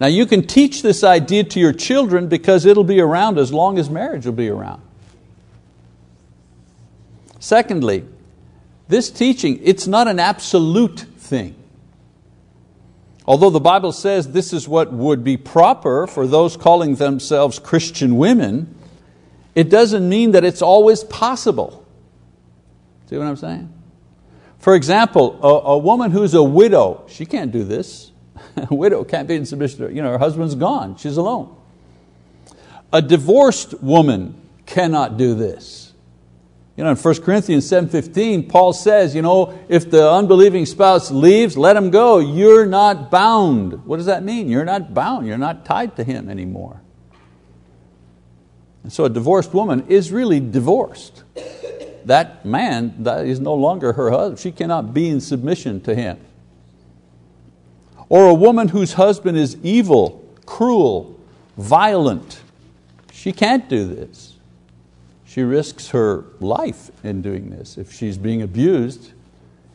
Now 0.00 0.06
you 0.06 0.24
can 0.24 0.46
teach 0.46 0.82
this 0.82 1.02
idea 1.02 1.42
to 1.42 1.58
your 1.58 1.72
children 1.72 2.28
because 2.28 2.64
it'll 2.64 2.84
be 2.84 3.00
around 3.00 3.38
as 3.38 3.52
long 3.52 3.76
as 3.76 3.90
marriage 3.90 4.24
will 4.24 4.32
be 4.32 4.48
around. 4.48 4.80
Secondly, 7.40 8.04
this 8.86 9.10
teaching, 9.10 9.60
it's 9.64 9.88
not 9.88 10.06
an 10.06 10.20
absolute 10.20 11.00
thing. 11.00 11.56
Although 13.26 13.50
the 13.50 13.60
Bible 13.60 13.90
says 13.90 14.30
this 14.30 14.52
is 14.52 14.68
what 14.68 14.92
would 14.92 15.24
be 15.24 15.36
proper 15.36 16.06
for 16.06 16.28
those 16.28 16.56
calling 16.56 16.94
themselves 16.94 17.58
Christian 17.58 18.16
women, 18.16 18.76
it 19.56 19.68
doesn't 19.68 20.08
mean 20.08 20.30
that 20.30 20.44
it's 20.44 20.62
always 20.62 21.02
possible. 21.02 21.84
See 23.10 23.18
what 23.18 23.26
I'm 23.26 23.36
saying? 23.36 23.72
For 24.58 24.74
example, 24.74 25.38
a, 25.42 25.70
a 25.72 25.78
woman 25.78 26.10
who's 26.10 26.34
a 26.34 26.42
widow, 26.42 27.04
she 27.08 27.26
can't 27.26 27.52
do 27.52 27.64
this. 27.64 28.12
a 28.56 28.74
widow 28.74 29.04
can't 29.04 29.28
be 29.28 29.34
in 29.34 29.46
submission 29.46 29.86
to, 29.86 29.92
you 29.94 30.02
know, 30.02 30.10
her 30.10 30.18
husband's 30.18 30.54
gone, 30.54 30.96
she's 30.96 31.16
alone. 31.16 31.54
A 32.92 33.02
divorced 33.02 33.80
woman 33.82 34.40
cannot 34.66 35.16
do 35.16 35.34
this. 35.34 35.92
You 36.76 36.84
know, 36.84 36.90
in 36.90 36.96
1 36.96 37.22
Corinthians 37.22 37.68
7.15, 37.68 38.48
Paul 38.48 38.72
says, 38.72 39.12
you 39.12 39.20
know, 39.20 39.58
if 39.68 39.90
the 39.90 40.08
unbelieving 40.10 40.64
spouse 40.64 41.10
leaves, 41.10 41.58
let 41.58 41.76
him 41.76 41.90
go. 41.90 42.18
You're 42.18 42.66
not 42.66 43.10
bound. 43.10 43.84
What 43.84 43.96
does 43.96 44.06
that 44.06 44.22
mean? 44.22 44.48
You're 44.48 44.64
not 44.64 44.94
bound. 44.94 45.26
You're 45.26 45.38
not 45.38 45.64
tied 45.64 45.96
to 45.96 46.04
him 46.04 46.30
anymore. 46.30 46.80
And 48.84 48.92
so 48.92 49.04
a 49.04 49.10
divorced 49.10 49.52
woman 49.52 49.86
is 49.88 50.12
really 50.12 50.38
divorced. 50.38 51.24
That 52.08 52.46
man 52.46 52.94
that 53.00 53.26
is 53.26 53.38
no 53.38 53.52
longer 53.52 53.92
her 53.92 54.10
husband. 54.10 54.38
She 54.38 54.50
cannot 54.50 54.94
be 54.94 55.10
in 55.10 55.20
submission 55.20 55.82
to 55.82 55.94
him. 55.94 56.18
Or 58.08 58.30
a 58.30 58.34
woman 58.34 58.68
whose 58.68 58.94
husband 58.94 59.36
is 59.36 59.58
evil, 59.62 60.26
cruel, 60.46 61.20
violent. 61.58 62.40
She 63.12 63.30
can't 63.30 63.68
do 63.68 63.86
this. 63.86 64.36
She 65.26 65.42
risks 65.42 65.88
her 65.90 66.24
life 66.40 66.90
in 67.04 67.20
doing 67.20 67.50
this. 67.50 67.76
If 67.76 67.92
she's 67.92 68.16
being 68.16 68.40
abused, 68.40 69.12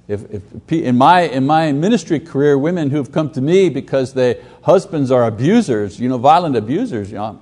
if, 0.08 0.24
if, 0.32 0.72
in, 0.72 0.98
my, 0.98 1.22
in 1.22 1.46
my 1.46 1.72
ministry 1.72 2.20
career, 2.20 2.58
women 2.58 2.90
who've 2.90 3.12
come 3.12 3.30
to 3.34 3.42
me 3.42 3.70
because 3.70 4.16
their 4.16 4.38
husbands 4.64 5.12
are 5.12 5.26
abusers, 5.26 6.00
you 6.00 6.10
know, 6.10 6.18
violent 6.18 6.56
abusers, 6.56 7.12
you 7.12 7.18
know, 7.18 7.40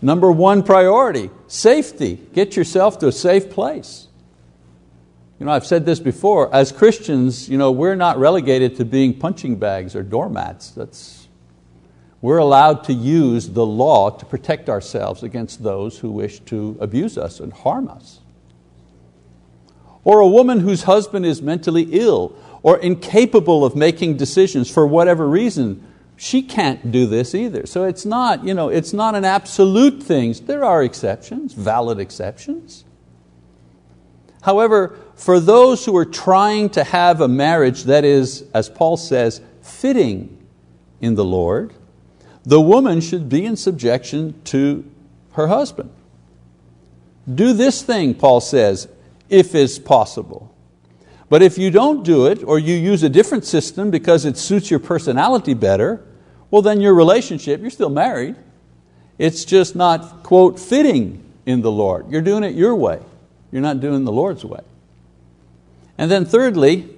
number 0.00 0.30
one 0.30 0.62
priority, 0.62 1.30
safety. 1.46 2.18
Get 2.32 2.56
yourself 2.56 2.98
to 3.00 3.08
a 3.08 3.12
safe 3.12 3.50
place. 3.50 4.08
You 5.38 5.46
know, 5.46 5.52
I've 5.52 5.66
said 5.66 5.86
this 5.86 6.00
before, 6.00 6.52
as 6.52 6.72
Christians, 6.72 7.48
you 7.48 7.58
know, 7.58 7.70
we're 7.70 7.94
not 7.94 8.18
relegated 8.18 8.76
to 8.76 8.84
being 8.84 9.14
punching 9.14 9.56
bags 9.56 9.94
or 9.94 10.02
doormats. 10.02 10.72
That's, 10.72 11.28
we're 12.20 12.38
allowed 12.38 12.82
to 12.84 12.92
use 12.92 13.48
the 13.48 13.64
law 13.64 14.10
to 14.10 14.26
protect 14.26 14.68
ourselves 14.68 15.22
against 15.22 15.62
those 15.62 15.98
who 15.98 16.10
wish 16.10 16.40
to 16.40 16.76
abuse 16.80 17.16
us 17.16 17.38
and 17.38 17.52
harm 17.52 17.88
us. 17.88 18.18
Or 20.02 20.18
a 20.18 20.26
woman 20.26 20.60
whose 20.60 20.84
husband 20.84 21.24
is 21.24 21.40
mentally 21.40 21.86
ill 21.92 22.34
or 22.64 22.78
incapable 22.78 23.64
of 23.64 23.76
making 23.76 24.16
decisions 24.16 24.68
for 24.68 24.86
whatever 24.86 25.28
reason, 25.28 25.86
she 26.20 26.42
can't 26.42 26.90
do 26.90 27.06
this 27.06 27.32
either. 27.32 27.64
So 27.64 27.84
it's 27.84 28.04
not, 28.04 28.44
you 28.44 28.52
know, 28.52 28.68
it's 28.68 28.92
not 28.92 29.14
an 29.14 29.24
absolute 29.24 30.02
thing. 30.02 30.32
There 30.32 30.64
are 30.64 30.82
exceptions, 30.82 31.54
valid 31.54 32.00
exceptions. 32.00 32.84
However, 34.42 34.98
for 35.14 35.38
those 35.38 35.84
who 35.84 35.96
are 35.96 36.04
trying 36.04 36.70
to 36.70 36.82
have 36.82 37.20
a 37.20 37.28
marriage 37.28 37.84
that 37.84 38.04
is, 38.04 38.44
as 38.52 38.68
Paul 38.68 38.96
says, 38.96 39.40
fitting 39.62 40.44
in 41.00 41.14
the 41.14 41.24
Lord, 41.24 41.72
the 42.44 42.60
woman 42.60 43.00
should 43.00 43.28
be 43.28 43.44
in 43.44 43.56
subjection 43.56 44.42
to 44.46 44.84
her 45.34 45.46
husband. 45.46 45.90
Do 47.32 47.52
this 47.52 47.80
thing, 47.82 48.14
Paul 48.14 48.40
says, 48.40 48.88
if 49.28 49.54
it's 49.54 49.78
possible. 49.78 50.52
But 51.28 51.42
if 51.42 51.58
you 51.58 51.70
don't 51.70 52.02
do 52.02 52.26
it, 52.26 52.42
or 52.42 52.58
you 52.58 52.74
use 52.74 53.04
a 53.04 53.08
different 53.08 53.44
system 53.44 53.92
because 53.92 54.24
it 54.24 54.36
suits 54.36 54.68
your 54.68 54.80
personality 54.80 55.54
better, 55.54 56.04
well, 56.50 56.62
then 56.62 56.80
your 56.80 56.94
relationship, 56.94 57.60
you're 57.60 57.70
still 57.70 57.90
married. 57.90 58.36
It's 59.18 59.44
just 59.44 59.76
not, 59.76 60.22
quote, 60.22 60.58
fitting 60.58 61.24
in 61.44 61.62
the 61.62 61.70
Lord. 61.70 62.10
You're 62.10 62.22
doing 62.22 62.44
it 62.44 62.54
your 62.54 62.74
way. 62.74 63.00
You're 63.50 63.62
not 63.62 63.80
doing 63.80 64.04
the 64.04 64.12
Lord's 64.12 64.44
way. 64.44 64.60
And 65.96 66.10
then 66.10 66.24
thirdly, 66.24 66.88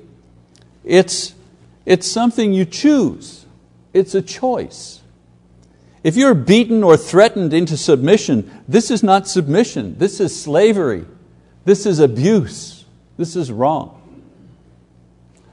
it's, 0.84 1.34
it's 1.86 2.06
something 2.06 2.52
you 2.52 2.64
choose. 2.64 3.46
It's 3.92 4.14
a 4.14 4.22
choice. 4.22 5.00
If 6.02 6.16
you're 6.16 6.34
beaten 6.34 6.82
or 6.82 6.96
threatened 6.96 7.52
into 7.52 7.76
submission, 7.76 8.50
this 8.68 8.90
is 8.90 9.02
not 9.02 9.28
submission. 9.28 9.98
This 9.98 10.20
is 10.20 10.40
slavery. 10.40 11.04
This 11.64 11.86
is 11.86 11.98
abuse. 11.98 12.84
This 13.16 13.36
is 13.36 13.52
wrong. 13.52 13.96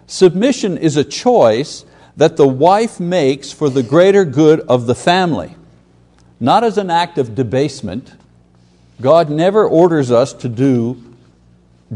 Submission 0.05 0.77
is 0.77 0.95
a 0.95 1.03
choice 1.03 1.85
that 2.17 2.36
the 2.36 2.47
wife 2.47 3.00
makes 3.00 3.51
for 3.51 3.69
the 3.69 3.83
greater 3.83 4.25
good 4.25 4.59
of 4.62 4.88
the 4.88 4.95
family, 4.95 5.55
not 6.39 6.63
as 6.63 6.77
an 6.77 6.89
act 6.89 7.17
of 7.17 7.36
debasement. 7.36 8.13
God 9.00 9.29
never 9.29 9.65
orders 9.65 10.12
us 10.12 10.33
to 10.33 10.50
do 10.50 11.01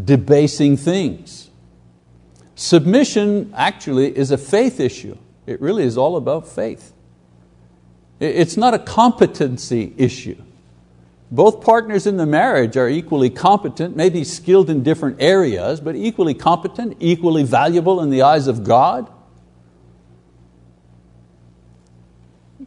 debasing 0.05 0.77
things. 0.77 1.49
Submission 2.55 3.51
actually 3.55 4.15
is 4.15 4.29
a 4.29 4.37
faith 4.37 4.79
issue. 4.79 5.17
It 5.47 5.59
really 5.59 5.83
is 5.83 5.97
all 5.97 6.15
about 6.15 6.47
faith. 6.47 6.93
It's 8.19 8.55
not 8.55 8.75
a 8.75 8.79
competency 8.79 9.95
issue. 9.97 10.39
Both 11.31 11.65
partners 11.65 12.05
in 12.05 12.17
the 12.17 12.27
marriage 12.27 12.77
are 12.77 12.87
equally 12.87 13.31
competent, 13.31 13.95
maybe 13.95 14.23
skilled 14.23 14.69
in 14.69 14.83
different 14.83 15.17
areas, 15.19 15.79
but 15.79 15.95
equally 15.95 16.35
competent, 16.35 16.97
equally 16.99 17.43
valuable 17.43 18.01
in 18.01 18.11
the 18.11 18.21
eyes 18.21 18.45
of 18.47 18.63
God. 18.63 19.09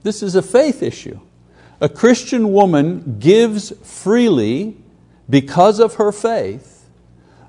This 0.05 0.23
is 0.23 0.37
a 0.37 0.43
faith 0.43 0.83
issue. 0.83 1.19
A 1.81 1.89
Christian 1.89 2.53
woman 2.53 3.19
gives 3.19 3.71
freely 3.83 4.77
because 5.29 5.81
of 5.81 5.95
her 5.95 6.13
faith 6.13 6.75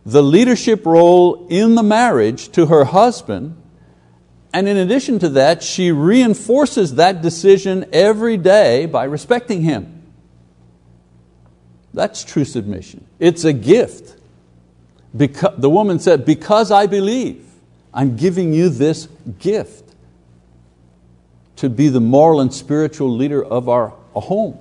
the 0.06 0.24
leadership 0.24 0.86
role 0.86 1.48
in 1.50 1.76
the 1.76 1.84
marriage 1.84 2.50
to 2.50 2.68
her 2.68 2.86
husband, 2.86 3.58
and 4.54 4.68
in 4.68 4.78
addition 4.78 5.18
to 5.20 5.30
that, 5.30 5.64
she 5.64 5.92
reinforces 5.92 6.96
that 6.96 7.22
decision 7.22 7.86
every 7.92 8.38
day 8.38 8.86
by 8.86 9.04
respecting 9.06 9.64
him. 9.64 10.04
That's 11.94 12.24
true 12.24 12.46
submission. 12.46 13.06
It's 13.20 13.44
a 13.46 13.54
gift. 13.54 14.16
Because, 15.16 15.56
the 15.58 15.70
woman 15.70 16.00
said, 16.00 16.24
Because 16.24 16.72
I 16.72 16.86
believe, 16.86 17.44
I'm 17.94 18.16
giving 18.16 18.54
you 18.54 18.70
this 18.70 19.08
gift 19.40 19.85
to 21.58 21.70
be 21.70 21.90
the 21.90 22.02
moral 22.02 22.42
and 22.42 22.54
spiritual 22.54 23.16
leader 23.16 23.44
of 23.44 23.70
our 23.70 23.90
home. 24.14 24.58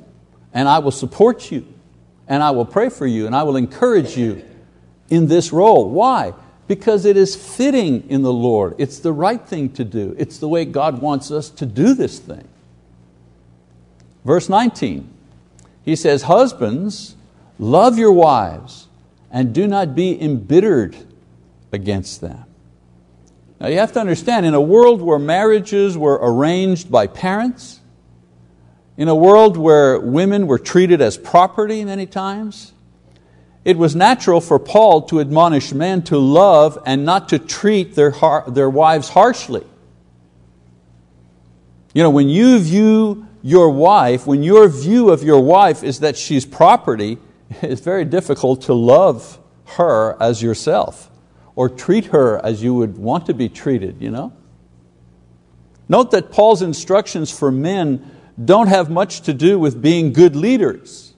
And 0.52 0.68
I 0.68 0.78
will 0.78 0.90
support 0.90 1.50
you, 1.50 1.66
and 2.28 2.42
I 2.42 2.52
will 2.52 2.64
pray 2.64 2.88
for 2.88 3.06
you, 3.06 3.26
and 3.26 3.34
I 3.34 3.42
will 3.42 3.56
encourage 3.56 4.16
you 4.16 4.44
in 5.08 5.26
this 5.26 5.52
role. 5.52 5.90
Why? 5.90 6.34
Because 6.66 7.04
it 7.04 7.16
is 7.16 7.34
fitting 7.34 8.08
in 8.08 8.22
the 8.22 8.32
Lord. 8.32 8.74
It's 8.78 8.98
the 8.98 9.12
right 9.12 9.40
thing 9.40 9.70
to 9.72 9.84
do. 9.84 10.14
It's 10.18 10.38
the 10.38 10.48
way 10.48 10.64
God 10.64 11.00
wants 11.00 11.30
us 11.30 11.50
to 11.50 11.66
do 11.66 11.94
this 11.94 12.18
thing. 12.18 12.48
Verse 14.24 14.48
19, 14.48 15.08
he 15.84 15.96
says, 15.96 16.22
Husbands, 16.22 17.16
love 17.58 17.98
your 17.98 18.12
wives 18.12 18.88
and 19.30 19.52
do 19.52 19.66
not 19.66 19.94
be 19.94 20.20
embittered 20.22 20.96
against 21.72 22.20
them. 22.20 22.44
Now 23.60 23.68
you 23.68 23.78
have 23.78 23.92
to 23.92 24.00
understand, 24.00 24.46
in 24.46 24.54
a 24.54 24.60
world 24.60 25.00
where 25.00 25.18
marriages 25.18 25.96
were 25.96 26.18
arranged 26.20 26.90
by 26.90 27.06
parents, 27.06 27.80
in 28.96 29.08
a 29.08 29.14
world 29.14 29.56
where 29.56 29.98
women 29.98 30.46
were 30.46 30.58
treated 30.58 31.00
as 31.00 31.16
property 31.16 31.84
many 31.84 32.06
times, 32.06 32.72
it 33.64 33.78
was 33.78 33.96
natural 33.96 34.40
for 34.40 34.58
Paul 34.58 35.02
to 35.02 35.20
admonish 35.20 35.72
men 35.72 36.02
to 36.02 36.18
love 36.18 36.78
and 36.84 37.04
not 37.04 37.30
to 37.30 37.38
treat 37.38 37.94
their, 37.94 38.14
their 38.46 38.68
wives 38.68 39.08
harshly. 39.08 39.64
You 41.94 42.02
know, 42.02 42.10
when 42.10 42.28
you 42.28 42.58
view 42.58 43.26
your 43.42 43.70
wife, 43.70 44.26
when 44.26 44.42
your 44.42 44.68
view 44.68 45.10
of 45.10 45.22
your 45.22 45.40
wife 45.40 45.82
is 45.82 46.00
that 46.00 46.16
she's 46.16 46.44
property, 46.44 47.18
it's 47.62 47.80
very 47.80 48.04
difficult 48.04 48.62
to 48.62 48.74
love 48.74 49.38
her 49.64 50.20
as 50.20 50.42
yourself 50.42 51.10
or 51.56 51.68
treat 51.68 52.06
her 52.06 52.44
as 52.44 52.62
you 52.62 52.74
would 52.74 52.98
want 52.98 53.26
to 53.26 53.34
be 53.34 53.48
treated. 53.48 54.00
You 54.00 54.10
know? 54.10 54.32
Note 55.88 56.10
that 56.12 56.30
Paul's 56.32 56.62
instructions 56.62 57.30
for 57.30 57.52
men 57.52 58.10
don't 58.42 58.66
have 58.66 58.90
much 58.90 59.22
to 59.22 59.34
do 59.34 59.58
with 59.58 59.80
being 59.80 60.12
good 60.12 60.34
leaders 60.34 61.14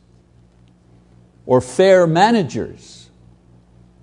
or 1.46 1.60
fair 1.60 2.06
managers. 2.06 3.08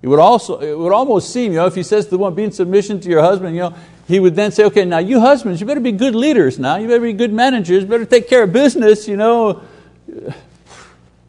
It 0.02 0.08
would, 0.08 0.18
also, 0.18 0.58
it 0.58 0.76
would 0.76 0.92
almost 0.92 1.32
seem, 1.32 1.52
you 1.52 1.58
know, 1.58 1.66
if 1.66 1.74
he 1.74 1.82
says 1.82 2.04
to 2.06 2.10
the 2.10 2.18
one, 2.18 2.34
be 2.34 2.44
in 2.44 2.52
submission 2.52 3.00
to 3.00 3.08
your 3.08 3.22
husband, 3.22 3.54
you 3.54 3.62
know, 3.62 3.74
he 4.06 4.20
would 4.20 4.34
then 4.34 4.52
say, 4.52 4.64
okay, 4.64 4.84
now 4.84 4.98
you 4.98 5.20
husbands, 5.20 5.60
you 5.60 5.66
better 5.66 5.80
be 5.80 5.92
good 5.92 6.14
leaders 6.14 6.58
now, 6.58 6.76
you 6.76 6.88
better 6.88 7.00
be 7.00 7.14
good 7.14 7.32
managers, 7.32 7.84
you 7.84 7.88
better 7.88 8.04
take 8.04 8.28
care 8.28 8.42
of 8.42 8.52
business, 8.52 9.08
you 9.08 9.16
know. 9.16 9.62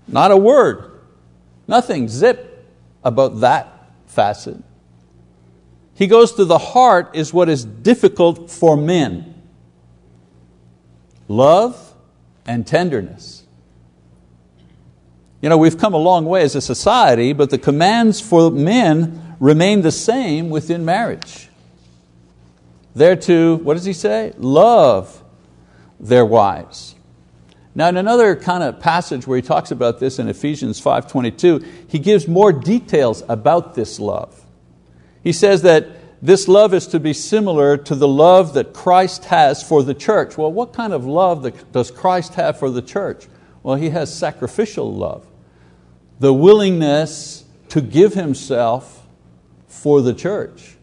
Not 0.07 0.31
a 0.31 0.37
word, 0.37 0.99
nothing, 1.67 2.09
zip 2.09 2.65
about 3.03 3.39
that 3.39 3.91
facet. 4.07 4.57
He 5.95 6.07
goes 6.07 6.33
to 6.33 6.45
the 6.45 6.57
heart 6.57 7.15
is 7.15 7.33
what 7.33 7.49
is 7.49 7.63
difficult 7.65 8.51
for 8.51 8.75
men. 8.75 9.33
Love 11.27 11.93
and 12.45 12.67
tenderness. 12.67 13.43
You 15.41 15.49
know, 15.49 15.57
we've 15.57 15.77
come 15.77 15.93
a 15.93 15.97
long 15.97 16.25
way 16.25 16.41
as 16.41 16.55
a 16.55 16.61
society, 16.61 17.31
but 17.33 17.49
the 17.49 17.57
commands 17.57 18.19
for 18.19 18.51
men 18.51 19.35
remain 19.39 19.81
the 19.81 19.91
same 19.91 20.49
within 20.49 20.83
marriage. 20.85 21.49
They're 22.93 23.15
to, 23.17 23.57
what 23.57 23.75
does 23.75 23.85
he 23.85 23.93
say? 23.93 24.33
Love 24.37 25.23
their 25.99 26.25
wives. 26.25 26.95
Now 27.73 27.89
in 27.89 27.97
another 27.97 28.35
kind 28.35 28.63
of 28.63 28.79
passage 28.79 29.27
where 29.27 29.35
he 29.35 29.41
talks 29.41 29.71
about 29.71 29.99
this 29.99 30.19
in 30.19 30.29
Ephesians 30.29 30.81
5.22, 30.81 31.65
he 31.89 31.99
gives 31.99 32.27
more 32.27 32.53
details 32.53 33.23
about 33.27 33.75
this 33.75 33.99
love. 33.99 34.44
He 35.25 35.33
says 35.33 35.63
that 35.63 35.87
this 36.21 36.47
love 36.47 36.73
is 36.73 36.85
to 36.87 36.99
be 36.99 37.11
similar 37.11 37.77
to 37.77 37.95
the 37.95 38.07
love 38.07 38.53
that 38.53 38.73
Christ 38.73 39.25
has 39.25 39.61
for 39.61 39.81
the 39.81 39.95
church. 39.95 40.37
Well, 40.37 40.53
what 40.53 40.71
kind 40.71 40.93
of 40.93 41.05
love 41.05 41.71
does 41.71 41.89
Christ 41.89 42.35
have 42.35 42.59
for 42.59 42.69
the 42.69 42.81
church? 42.81 43.27
Well, 43.63 43.75
He 43.75 43.89
has 43.89 44.15
sacrificial 44.15 44.93
love. 44.93 45.25
The 46.19 46.31
willingness 46.33 47.43
to 47.69 47.81
give 47.81 48.13
Himself 48.13 49.07
for 49.67 50.01
the 50.01 50.13
church. 50.13 50.75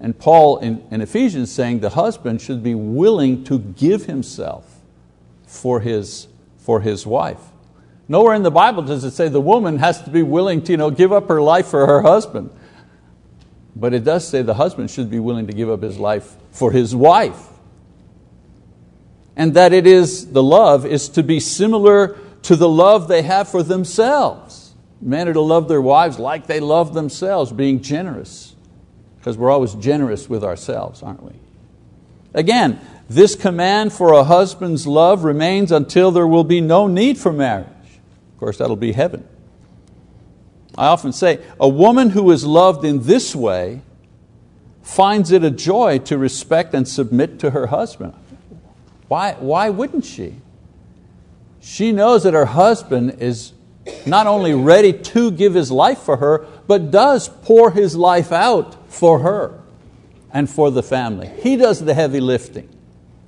And 0.00 0.18
Paul 0.18 0.58
in, 0.58 0.82
in 0.90 1.02
Ephesians 1.02 1.52
saying 1.52 1.80
the 1.80 1.90
husband 1.90 2.40
should 2.40 2.62
be 2.62 2.74
willing 2.74 3.44
to 3.44 3.58
give 3.58 4.06
himself 4.06 4.80
for 5.46 5.80
his, 5.80 6.28
for 6.56 6.80
his 6.80 7.06
wife. 7.06 7.40
Nowhere 8.06 8.34
in 8.34 8.42
the 8.42 8.50
Bible 8.50 8.82
does 8.82 9.04
it 9.04 9.10
say 9.10 9.28
the 9.28 9.40
woman 9.40 9.78
has 9.78 10.00
to 10.02 10.10
be 10.10 10.22
willing 10.22 10.62
to 10.62 10.72
you 10.72 10.78
know, 10.78 10.90
give 10.90 11.12
up 11.12 11.28
her 11.28 11.42
life 11.42 11.66
for 11.66 11.86
her 11.86 12.02
husband. 12.02 12.50
But 13.78 13.94
it 13.94 14.02
does 14.02 14.26
say 14.26 14.42
the 14.42 14.54
husband 14.54 14.90
should 14.90 15.08
be 15.08 15.20
willing 15.20 15.46
to 15.46 15.52
give 15.52 15.70
up 15.70 15.82
his 15.82 15.98
life 15.98 16.34
for 16.50 16.72
his 16.72 16.96
wife. 16.96 17.40
And 19.36 19.54
that 19.54 19.72
it 19.72 19.86
is, 19.86 20.32
the 20.32 20.42
love 20.42 20.84
is 20.84 21.08
to 21.10 21.22
be 21.22 21.38
similar 21.38 22.18
to 22.42 22.56
the 22.56 22.68
love 22.68 23.06
they 23.06 23.22
have 23.22 23.48
for 23.48 23.62
themselves. 23.62 24.74
Men 25.00 25.28
are 25.28 25.32
to 25.32 25.40
love 25.40 25.68
their 25.68 25.80
wives 25.80 26.18
like 26.18 26.48
they 26.48 26.58
love 26.58 26.92
themselves, 26.92 27.52
being 27.52 27.80
generous. 27.80 28.56
Because 29.18 29.38
we're 29.38 29.50
always 29.50 29.74
generous 29.74 30.28
with 30.28 30.42
ourselves, 30.42 31.00
aren't 31.04 31.22
we? 31.22 31.34
Again, 32.34 32.80
this 33.08 33.36
command 33.36 33.92
for 33.92 34.12
a 34.12 34.24
husband's 34.24 34.88
love 34.88 35.22
remains 35.22 35.70
until 35.70 36.10
there 36.10 36.26
will 36.26 36.44
be 36.44 36.60
no 36.60 36.88
need 36.88 37.16
for 37.16 37.32
marriage. 37.32 37.68
Of 38.34 38.40
course, 38.40 38.58
that'll 38.58 38.76
be 38.76 38.92
heaven. 38.92 39.26
I 40.78 40.86
often 40.86 41.12
say, 41.12 41.40
a 41.58 41.68
woman 41.68 42.10
who 42.10 42.30
is 42.30 42.46
loved 42.46 42.84
in 42.84 43.02
this 43.02 43.34
way 43.34 43.82
finds 44.80 45.32
it 45.32 45.42
a 45.42 45.50
joy 45.50 45.98
to 45.98 46.16
respect 46.16 46.72
and 46.72 46.86
submit 46.86 47.40
to 47.40 47.50
her 47.50 47.66
husband. 47.66 48.14
Why, 49.08 49.32
why 49.34 49.70
wouldn't 49.70 50.04
she? 50.04 50.36
She 51.60 51.90
knows 51.90 52.22
that 52.22 52.32
her 52.32 52.46
husband 52.46 53.16
is 53.20 53.52
not 54.06 54.28
only 54.28 54.54
ready 54.54 54.92
to 54.92 55.32
give 55.32 55.54
his 55.54 55.72
life 55.72 55.98
for 55.98 56.18
her, 56.18 56.46
but 56.68 56.92
does 56.92 57.28
pour 57.28 57.72
his 57.72 57.96
life 57.96 58.30
out 58.30 58.76
for 58.88 59.18
her 59.18 59.60
and 60.32 60.48
for 60.48 60.70
the 60.70 60.82
family. 60.82 61.28
He 61.40 61.56
does 61.56 61.84
the 61.84 61.92
heavy 61.92 62.20
lifting. 62.20 62.68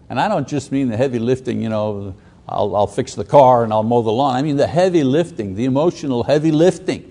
And 0.09 0.21
I 0.21 0.29
don't 0.29 0.47
just 0.47 0.71
mean 0.71 0.89
the 0.89 0.97
heavy 0.97 1.19
lifting, 1.19 1.63
you 1.63 1.69
know, 1.69 2.15
I'll, 2.49 2.77
I'll 2.77 2.87
fix 2.87 3.17
the 3.17 3.25
car 3.25 3.65
and 3.65 3.73
I'll 3.73 3.83
mow 3.83 4.03
the 4.03 4.13
lawn. 4.13 4.37
I 4.37 4.43
mean 4.43 4.57
the 4.57 4.69
heavy 4.69 5.03
lifting, 5.03 5.57
the 5.57 5.65
emotional 5.65 6.23
heavy 6.23 6.53
lifting. 6.53 7.10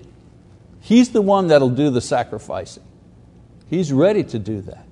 He's 0.89 1.09
the 1.09 1.21
one 1.21 1.49
that'll 1.49 1.69
do 1.69 1.91
the 1.91 2.01
sacrificing. 2.01 2.81
He's 3.67 3.93
ready 3.93 4.23
to 4.23 4.39
do 4.39 4.61
that. 4.61 4.87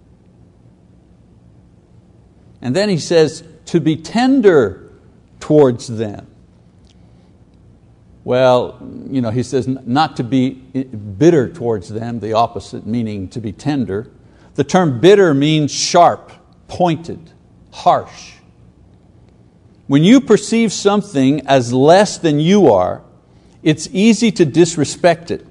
And 2.62 2.75
then 2.75 2.88
he 2.88 3.00
says, 3.00 3.44
to 3.66 3.80
be 3.80 3.96
tender 3.96 4.92
towards 5.39 5.88
them. 5.88 6.27
Well, 8.24 8.77
you 9.10 9.22
know, 9.22 9.32
he 9.32 9.42
says 9.42 9.68
not 9.68 10.18
to 10.18 10.24
be 10.24 10.63
eh, 10.75 10.84
bitter 10.84 11.50
towards 11.50 11.89
them, 11.89 12.19
the 12.19 12.34
opposite 12.34 12.86
meaning 12.86 13.28
to 13.30 13.41
be 13.41 13.52
tender. 13.52 14.12
The 14.54 14.63
term 14.63 15.02
bitter 15.02 15.34
means 15.34 15.74
sharp, 15.74 16.32
pointed, 16.67 17.32
harsh. 17.72 18.34
When 19.88 20.04
you 20.04 20.22
perceive 20.22 20.72
something 20.72 21.48
as 21.48 21.74
less 21.74 22.19
than 22.19 22.39
you 22.39 22.72
are, 22.72 23.02
it's 23.63 23.89
easy 23.91 24.32
to 24.34 24.45
disrespect 24.45 25.32
it. 25.32 25.43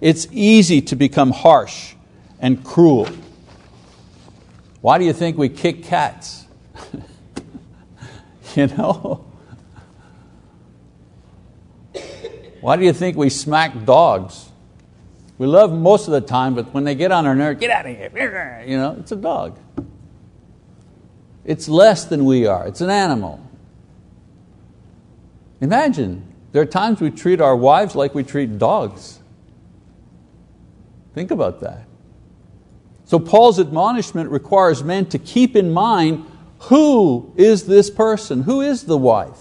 It's 0.00 0.26
easy 0.30 0.80
to 0.82 0.96
become 0.96 1.30
harsh 1.30 1.94
and 2.40 2.62
cruel. 2.62 3.08
Why 4.80 4.98
do 4.98 5.04
you 5.04 5.12
think 5.12 5.38
we 5.38 5.48
kick 5.48 5.82
cats? 5.82 6.44
you 8.54 8.66
know? 8.68 9.24
Why 12.60 12.76
do 12.76 12.84
you 12.84 12.92
think 12.92 13.16
we 13.16 13.30
smack 13.30 13.84
dogs? 13.84 14.50
We 15.38 15.46
love 15.46 15.70
them 15.70 15.82
most 15.82 16.08
of 16.08 16.12
the 16.12 16.20
time, 16.20 16.54
but 16.54 16.72
when 16.72 16.84
they 16.84 16.94
get 16.94 17.12
on 17.12 17.26
our 17.26 17.34
nerve, 17.34 17.60
get 17.60 17.70
out 17.70 17.86
of 17.86 17.96
here. 17.96 18.64
You 18.66 18.78
know, 18.78 18.96
it's 18.98 19.12
a 19.12 19.16
dog. 19.16 19.58
It's 21.44 21.68
less 21.68 22.06
than 22.06 22.24
we 22.24 22.46
are. 22.46 22.66
It's 22.66 22.80
an 22.80 22.90
animal. 22.90 23.40
Imagine, 25.60 26.26
there 26.52 26.62
are 26.62 26.66
times 26.66 27.00
we 27.00 27.10
treat 27.10 27.40
our 27.40 27.56
wives 27.56 27.94
like 27.94 28.14
we 28.14 28.24
treat 28.24 28.58
dogs. 28.58 29.20
Think 31.16 31.30
about 31.30 31.60
that. 31.60 31.86
So 33.06 33.18
Paul's 33.18 33.58
admonishment 33.58 34.30
requires 34.30 34.84
men 34.84 35.06
to 35.06 35.18
keep 35.18 35.56
in 35.56 35.72
mind 35.72 36.26
who 36.58 37.32
is 37.36 37.64
this 37.64 37.88
person? 37.88 38.42
Who 38.42 38.60
is 38.60 38.84
the 38.84 38.98
wife? 38.98 39.38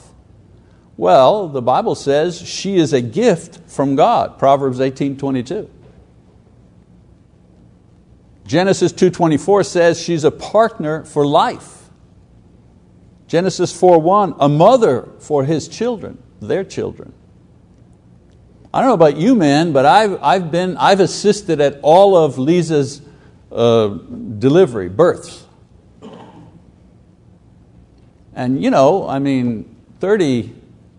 Well, 0.96 1.50
the 1.50 1.62
Bible 1.62 1.96
says 1.96 2.40
she 2.40 2.78
is 2.78 2.94
a 2.94 3.02
gift 3.02 3.70
from 3.70 3.98
God, 3.98 4.40
Proverbs 4.40 4.80
18, 4.80 5.18
22. 5.18 5.70
Genesis 8.48 8.94
2.24 8.94 9.66
says 9.66 10.02
she's 10.02 10.24
a 10.24 10.32
partner 10.32 11.04
for 11.04 11.28
life. 11.28 11.90
Genesis 13.28 13.78
4.1, 13.78 14.38
a 14.40 14.48
mother 14.48 15.10
for 15.20 15.44
his 15.44 15.68
children, 15.68 16.24
their 16.40 16.64
children. 16.64 17.12
I 18.76 18.80
don't 18.80 18.90
know 18.90 19.06
about 19.06 19.16
you 19.16 19.36
men, 19.36 19.72
but 19.72 19.86
I've, 19.86 20.22
I've, 20.22 20.52
been, 20.52 20.76
I've 20.76 21.00
assisted 21.00 21.62
at 21.62 21.80
all 21.82 22.18
of 22.18 22.38
Lisa's 22.38 23.02
uh, 23.50 23.88
delivery, 23.88 24.90
births. 24.90 25.46
And 28.34 28.62
you 28.62 28.70
know, 28.72 29.08
I 29.08 29.20
mean, 29.20 29.74
30 30.02 30.54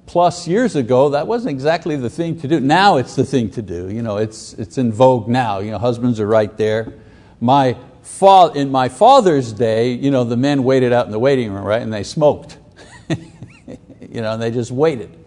plus 0.07 0.49
years 0.49 0.75
ago, 0.75 1.11
that 1.11 1.27
wasn't 1.27 1.51
exactly 1.51 1.97
the 1.97 2.09
thing 2.09 2.41
to 2.41 2.49
do. 2.49 2.61
Now 2.61 2.97
it's 2.97 3.15
the 3.15 3.27
thing 3.27 3.51
to 3.51 3.61
do. 3.61 3.91
You 3.91 4.01
know, 4.01 4.17
it's, 4.17 4.55
it's 4.55 4.79
in 4.79 4.91
vogue 4.91 5.29
now. 5.29 5.59
You 5.59 5.73
know, 5.73 5.79
husbands 5.79 6.19
are 6.19 6.27
right 6.27 6.57
there. 6.57 6.95
My 7.43 7.77
fa- 8.01 8.53
in 8.55 8.71
my 8.71 8.89
father's 8.89 9.53
day, 9.53 9.93
you 9.93 10.11
know, 10.11 10.25
the 10.25 10.39
men 10.39 10.65
waited 10.65 10.95
out 10.95 11.05
in 11.05 11.13
the 11.13 11.19
waiting 11.19 11.53
room, 11.53 11.65
right, 11.65 11.83
and 11.83 11.93
they 11.93 12.05
smoked. 12.05 12.57
you 13.11 14.23
know, 14.23 14.33
and 14.33 14.41
they 14.41 14.51
just 14.51 14.71
waited. 14.71 15.26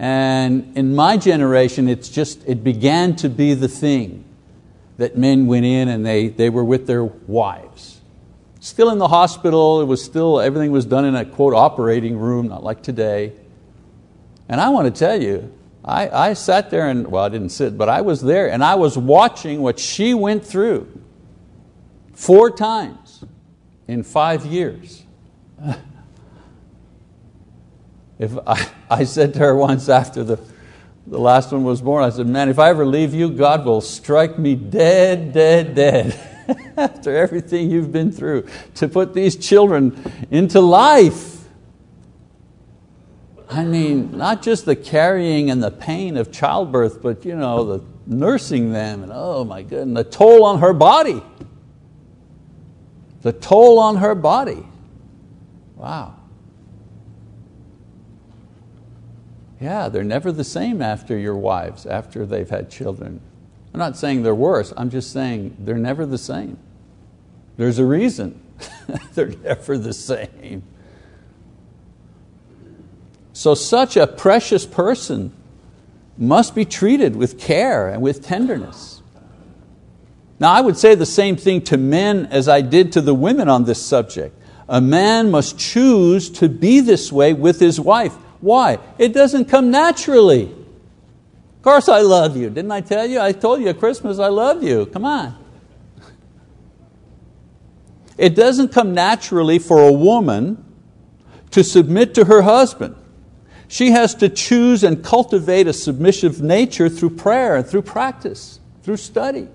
And 0.00 0.78
in 0.78 0.94
my 0.94 1.18
generation, 1.18 1.86
it's 1.86 2.08
just, 2.08 2.42
it 2.48 2.64
began 2.64 3.16
to 3.16 3.28
be 3.28 3.52
the 3.52 3.68
thing 3.68 4.24
that 4.96 5.18
men 5.18 5.46
went 5.46 5.66
in 5.66 5.88
and 5.88 6.06
they, 6.06 6.28
they 6.28 6.48
were 6.48 6.64
with 6.64 6.86
their 6.86 7.04
wives. 7.04 8.00
Still 8.60 8.88
in 8.88 8.96
the 8.96 9.08
hospital, 9.08 9.82
it 9.82 9.84
was 9.84 10.02
still, 10.02 10.40
everything 10.40 10.72
was 10.72 10.86
done 10.86 11.04
in 11.04 11.14
a 11.14 11.26
quote 11.26 11.52
operating 11.52 12.16
room, 12.16 12.48
not 12.48 12.64
like 12.64 12.82
today. 12.82 13.34
And 14.48 14.58
I 14.58 14.70
want 14.70 14.86
to 14.86 14.98
tell 14.98 15.20
you, 15.20 15.52
I, 15.84 16.08
I 16.08 16.32
sat 16.32 16.70
there 16.70 16.88
and, 16.88 17.06
well, 17.08 17.24
I 17.24 17.28
didn't 17.28 17.50
sit, 17.50 17.76
but 17.76 17.90
I 17.90 18.00
was 18.00 18.22
there 18.22 18.50
and 18.50 18.64
I 18.64 18.76
was 18.76 18.96
watching 18.96 19.60
what 19.60 19.78
she 19.78 20.14
went 20.14 20.46
through 20.46 20.88
four 22.14 22.50
times 22.50 23.22
in 23.86 24.02
five 24.02 24.46
years. 24.46 25.04
If 28.20 28.36
I, 28.46 28.68
I 28.90 29.04
said 29.04 29.32
to 29.34 29.40
her 29.40 29.56
once 29.56 29.88
after 29.88 30.22
the, 30.22 30.38
the 31.06 31.18
last 31.18 31.50
one 31.50 31.64
was 31.64 31.80
born, 31.80 32.04
I 32.04 32.10
said, 32.10 32.28
man, 32.28 32.48
if 32.48 32.58
I 32.60 32.68
ever 32.68 32.86
leave 32.86 33.14
you, 33.14 33.30
God 33.30 33.64
will 33.64 33.80
strike 33.80 34.38
me 34.38 34.54
dead, 34.54 35.32
dead, 35.32 35.74
dead 35.74 36.20
after 36.76 37.16
everything 37.16 37.70
you've 37.70 37.90
been 37.90 38.12
through 38.12 38.46
to 38.76 38.86
put 38.86 39.14
these 39.14 39.34
children 39.36 40.00
into 40.30 40.60
life. 40.60 41.38
I 43.48 43.64
mean, 43.64 44.16
not 44.16 44.42
just 44.42 44.64
the 44.64 44.76
carrying 44.76 45.50
and 45.50 45.60
the 45.60 45.72
pain 45.72 46.16
of 46.16 46.30
childbirth, 46.30 47.02
but 47.02 47.24
you 47.24 47.34
know, 47.34 47.64
the 47.64 47.84
nursing 48.06 48.72
them, 48.72 49.02
and 49.02 49.10
oh 49.12 49.44
my 49.44 49.62
goodness, 49.62 50.04
the 50.04 50.10
toll 50.10 50.44
on 50.44 50.60
her 50.60 50.72
body. 50.72 51.20
The 53.22 53.32
toll 53.32 53.80
on 53.80 53.96
her 53.96 54.14
body. 54.14 54.64
Wow. 55.74 56.19
Yeah, 59.60 59.90
they're 59.90 60.02
never 60.02 60.32
the 60.32 60.44
same 60.44 60.80
after 60.80 61.18
your 61.18 61.36
wives, 61.36 61.84
after 61.84 62.24
they've 62.24 62.48
had 62.48 62.70
children. 62.70 63.20
I'm 63.74 63.78
not 63.78 63.96
saying 63.96 64.22
they're 64.22 64.34
worse, 64.34 64.72
I'm 64.76 64.90
just 64.90 65.12
saying 65.12 65.56
they're 65.58 65.76
never 65.76 66.06
the 66.06 66.18
same. 66.18 66.58
There's 67.56 67.78
a 67.78 67.84
reason 67.84 68.40
they're 69.14 69.28
never 69.28 69.76
the 69.76 69.92
same. 69.92 70.62
So, 73.32 73.54
such 73.54 73.96
a 73.96 74.06
precious 74.06 74.66
person 74.66 75.32
must 76.18 76.54
be 76.54 76.64
treated 76.64 77.16
with 77.16 77.38
care 77.38 77.88
and 77.88 78.02
with 78.02 78.22
tenderness. 78.24 79.02
Now, 80.38 80.52
I 80.52 80.60
would 80.62 80.76
say 80.76 80.94
the 80.94 81.06
same 81.06 81.36
thing 81.36 81.62
to 81.62 81.76
men 81.76 82.26
as 82.26 82.48
I 82.48 82.62
did 82.62 82.92
to 82.92 83.00
the 83.00 83.14
women 83.14 83.48
on 83.48 83.64
this 83.64 83.80
subject. 83.80 84.36
A 84.68 84.80
man 84.80 85.30
must 85.30 85.58
choose 85.58 86.30
to 86.30 86.48
be 86.48 86.80
this 86.80 87.12
way 87.12 87.32
with 87.34 87.60
his 87.60 87.78
wife. 87.78 88.14
Why? 88.40 88.78
It 88.98 89.12
doesn't 89.12 89.46
come 89.46 89.70
naturally. 89.70 90.44
Of 90.44 91.62
course, 91.62 91.88
I 91.88 92.00
love 92.00 92.36
you. 92.36 92.48
Didn't 92.48 92.70
I 92.70 92.80
tell 92.80 93.06
you? 93.06 93.20
I 93.20 93.32
told 93.32 93.60
you 93.60 93.68
at 93.68 93.78
Christmas 93.78 94.18
I 94.18 94.28
love 94.28 94.62
you. 94.62 94.86
Come 94.86 95.04
on. 95.04 95.36
It 98.16 98.34
doesn't 98.34 98.72
come 98.72 98.94
naturally 98.94 99.58
for 99.58 99.82
a 99.82 99.92
woman 99.92 100.64
to 101.52 101.64
submit 101.64 102.14
to 102.14 102.26
her 102.26 102.42
husband. 102.42 102.96
She 103.68 103.92
has 103.92 104.14
to 104.16 104.28
choose 104.28 104.82
and 104.82 105.02
cultivate 105.02 105.66
a 105.66 105.72
submissive 105.72 106.42
nature 106.42 106.88
through 106.88 107.10
prayer 107.10 107.56
and 107.56 107.66
through 107.66 107.82
practice, 107.82 108.60
through 108.82 108.96
study. 108.96 109.48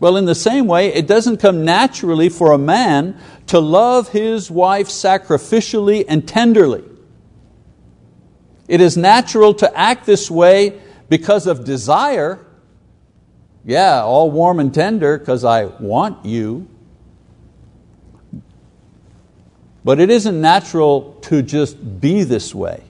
Well, 0.00 0.16
in 0.16 0.24
the 0.24 0.34
same 0.34 0.66
way, 0.66 0.92
it 0.92 1.06
doesn't 1.06 1.36
come 1.36 1.62
naturally 1.64 2.30
for 2.30 2.52
a 2.52 2.58
man 2.58 3.20
to 3.48 3.60
love 3.60 4.08
his 4.08 4.50
wife 4.50 4.88
sacrificially 4.88 6.06
and 6.08 6.26
tenderly. 6.26 6.82
It 8.66 8.80
is 8.80 8.96
natural 8.96 9.52
to 9.54 9.78
act 9.78 10.06
this 10.06 10.30
way 10.30 10.80
because 11.10 11.46
of 11.46 11.64
desire. 11.64 12.44
Yeah, 13.64 14.02
all 14.02 14.30
warm 14.30 14.58
and 14.58 14.72
tender 14.72 15.18
because 15.18 15.44
I 15.44 15.66
want 15.66 16.24
you. 16.24 16.66
But 19.84 20.00
it 20.00 20.08
isn't 20.08 20.40
natural 20.40 21.14
to 21.22 21.42
just 21.42 22.00
be 22.00 22.22
this 22.22 22.54
way. 22.54 22.84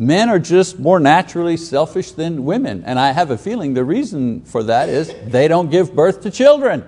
Men 0.00 0.28
are 0.28 0.38
just 0.38 0.78
more 0.78 1.00
naturally 1.00 1.56
selfish 1.56 2.12
than 2.12 2.44
women, 2.44 2.84
and 2.86 3.00
I 3.00 3.10
have 3.10 3.32
a 3.32 3.36
feeling 3.36 3.74
the 3.74 3.82
reason 3.82 4.42
for 4.42 4.62
that 4.62 4.88
is 4.88 5.12
they 5.26 5.48
don't 5.48 5.72
give 5.72 5.92
birth 5.92 6.20
to 6.20 6.30
children. 6.30 6.86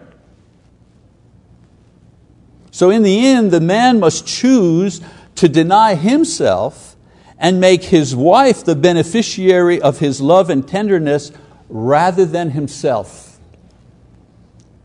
So, 2.70 2.90
in 2.90 3.02
the 3.02 3.26
end, 3.26 3.50
the 3.50 3.60
man 3.60 3.98
must 3.98 4.28
choose 4.28 5.00
to 5.34 5.48
deny 5.48 5.96
himself 5.96 6.94
and 7.36 7.58
make 7.58 7.82
his 7.82 8.14
wife 8.14 8.64
the 8.64 8.76
beneficiary 8.76 9.82
of 9.82 9.98
his 9.98 10.20
love 10.20 10.48
and 10.48 10.68
tenderness 10.68 11.32
rather 11.68 12.24
than 12.24 12.50
himself. 12.50 13.40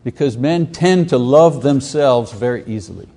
Because 0.03 0.35
men 0.35 0.71
tend 0.71 1.09
to 1.09 1.19
love 1.19 1.61
themselves 1.61 2.31
very 2.31 2.65
easily. 2.65 3.07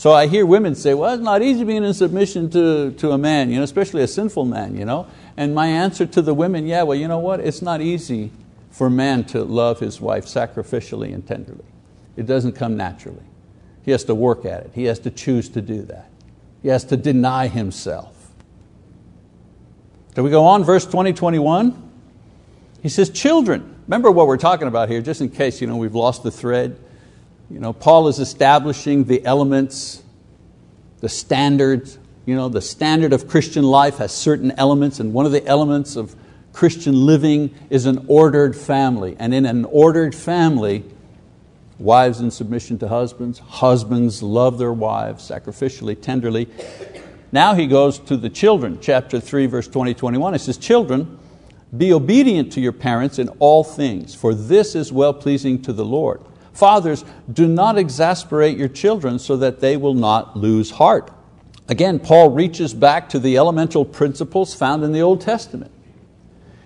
So 0.00 0.14
I 0.14 0.28
hear 0.28 0.46
women 0.46 0.74
say, 0.76 0.94
well, 0.94 1.12
it's 1.12 1.22
not 1.22 1.42
easy 1.42 1.62
being 1.62 1.84
in 1.84 1.92
submission 1.92 2.48
to, 2.52 2.92
to 2.92 3.10
a 3.10 3.18
man, 3.18 3.50
you 3.50 3.56
know, 3.56 3.64
especially 3.64 4.02
a 4.02 4.08
sinful 4.08 4.46
man. 4.46 4.74
You 4.74 4.86
know? 4.86 5.06
And 5.36 5.54
my 5.54 5.66
answer 5.66 6.06
to 6.06 6.22
the 6.22 6.32
women, 6.32 6.66
yeah, 6.66 6.84
well, 6.84 6.96
you 6.96 7.06
know 7.06 7.18
what? 7.18 7.40
It's 7.40 7.60
not 7.60 7.82
easy 7.82 8.30
for 8.70 8.88
man 8.88 9.24
to 9.24 9.44
love 9.44 9.78
his 9.78 10.00
wife 10.00 10.24
sacrificially 10.24 11.12
and 11.12 11.26
tenderly. 11.28 11.66
It 12.16 12.24
doesn't 12.24 12.52
come 12.52 12.78
naturally. 12.78 13.22
He 13.84 13.90
has 13.90 14.04
to 14.04 14.14
work 14.14 14.46
at 14.46 14.62
it. 14.62 14.70
He 14.74 14.84
has 14.84 15.00
to 15.00 15.10
choose 15.10 15.50
to 15.50 15.60
do 15.60 15.82
that. 15.82 16.08
He 16.62 16.68
has 16.68 16.82
to 16.84 16.96
deny 16.96 17.48
himself. 17.48 18.32
So 20.16 20.22
we 20.22 20.30
go 20.30 20.46
on, 20.46 20.64
verse 20.64 20.86
20, 20.86 21.12
21. 21.12 21.90
He 22.82 22.88
says, 22.88 23.10
children. 23.10 23.76
Remember 23.86 24.10
what 24.10 24.28
we're 24.28 24.38
talking 24.38 24.66
about 24.66 24.88
here, 24.88 25.02
just 25.02 25.20
in 25.20 25.28
case 25.28 25.60
you 25.60 25.66
know, 25.66 25.76
we've 25.76 25.94
lost 25.94 26.22
the 26.22 26.30
thread. 26.30 26.78
You 27.50 27.58
know, 27.58 27.72
Paul 27.72 28.06
is 28.06 28.20
establishing 28.20 29.04
the 29.04 29.24
elements, 29.24 30.02
the 31.00 31.08
standards. 31.08 31.98
You 32.24 32.36
know, 32.36 32.48
the 32.48 32.62
standard 32.62 33.12
of 33.12 33.26
Christian 33.26 33.64
life 33.64 33.98
has 33.98 34.12
certain 34.12 34.52
elements, 34.52 35.00
and 35.00 35.12
one 35.12 35.26
of 35.26 35.32
the 35.32 35.44
elements 35.44 35.96
of 35.96 36.14
Christian 36.52 37.06
living 37.06 37.52
is 37.68 37.86
an 37.86 38.04
ordered 38.08 38.56
family. 38.56 39.16
And 39.18 39.34
in 39.34 39.46
an 39.46 39.64
ordered 39.64 40.14
family, 40.14 40.84
wives 41.80 42.20
in 42.20 42.30
submission 42.30 42.78
to 42.78 42.88
husbands, 42.88 43.40
husbands 43.40 44.22
love 44.22 44.58
their 44.58 44.72
wives 44.72 45.28
sacrificially, 45.28 46.00
tenderly. 46.00 46.48
Now 47.32 47.54
he 47.54 47.66
goes 47.66 47.98
to 48.00 48.16
the 48.16 48.30
children, 48.30 48.78
chapter 48.80 49.18
3, 49.18 49.46
verse 49.46 49.66
20, 49.66 49.94
21. 49.94 50.34
He 50.34 50.38
says, 50.38 50.56
Children, 50.56 51.18
be 51.76 51.92
obedient 51.92 52.52
to 52.52 52.60
your 52.60 52.72
parents 52.72 53.18
in 53.18 53.28
all 53.38 53.64
things, 53.64 54.14
for 54.14 54.34
this 54.34 54.74
is 54.74 54.92
well 54.92 55.14
pleasing 55.14 55.62
to 55.62 55.72
the 55.72 55.84
Lord. 55.84 56.20
Fathers, 56.60 57.06
do 57.32 57.48
not 57.48 57.78
exasperate 57.78 58.58
your 58.58 58.68
children 58.68 59.18
so 59.18 59.38
that 59.38 59.60
they 59.60 59.78
will 59.78 59.94
not 59.94 60.36
lose 60.36 60.70
heart. 60.70 61.10
Again, 61.68 61.98
Paul 61.98 62.30
reaches 62.30 62.74
back 62.74 63.08
to 63.08 63.18
the 63.18 63.38
elemental 63.38 63.86
principles 63.86 64.54
found 64.54 64.84
in 64.84 64.92
the 64.92 65.00
Old 65.00 65.22
Testament. 65.22 65.72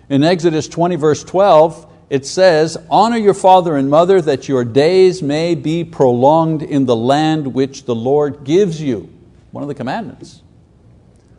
In 0.09 0.21
Exodus 0.21 0.67
20, 0.67 0.97
verse 0.97 1.23
12, 1.23 1.91
it 2.09 2.25
says, 2.25 2.77
Honor 2.89 3.17
your 3.17 3.33
father 3.33 3.77
and 3.77 3.89
mother 3.89 4.21
that 4.21 4.49
your 4.49 4.65
days 4.65 5.23
may 5.23 5.55
be 5.55 5.85
prolonged 5.85 6.61
in 6.61 6.85
the 6.85 6.95
land 6.95 7.53
which 7.53 7.85
the 7.85 7.95
Lord 7.95 8.43
gives 8.43 8.81
you. 8.81 9.09
One 9.51 9.63
of 9.63 9.69
the 9.69 9.75
commandments. 9.75 10.43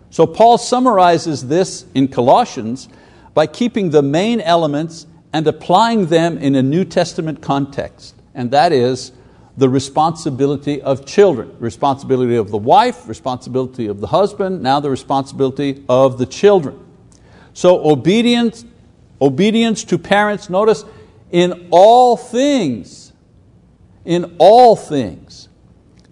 So 0.09 0.27
Paul 0.27 0.57
summarizes 0.57 1.49
this 1.49 1.85
in 1.95 2.09
Colossians 2.09 2.89
by 3.35 3.49
keeping 3.49 3.91
the 3.91 4.03
main 4.03 4.41
elements 4.41 5.07
and 5.31 5.47
applying 5.47 6.07
them 6.07 6.39
in 6.39 6.55
a 6.55 6.63
New 6.63 6.87
Testament 6.87 7.43
context 7.43 8.15
and 8.37 8.53
that 8.53 8.71
is 8.71 9.11
the 9.57 9.69
responsibility 9.69 10.83
of 10.83 11.07
children, 11.07 11.57
responsibility 11.59 12.37
of 12.37 12.51
the 12.51 12.59
wife, 12.59 13.09
responsibility 13.09 13.87
of 13.87 14.01
the 14.01 14.07
husband, 14.07 14.63
now 14.63 14.79
the 14.79 14.91
responsibility 14.91 15.83
of 15.89 16.19
the 16.19 16.27
children. 16.27 16.79
So 17.55 17.91
obedience, 17.91 18.67
obedience 19.21 19.83
to 19.85 19.99
parents, 19.99 20.51
notice, 20.51 20.85
in 21.33 21.69
all 21.71 22.19
things, 22.19 23.15
in 24.05 24.37
all 24.39 24.77
things. 24.77 25.49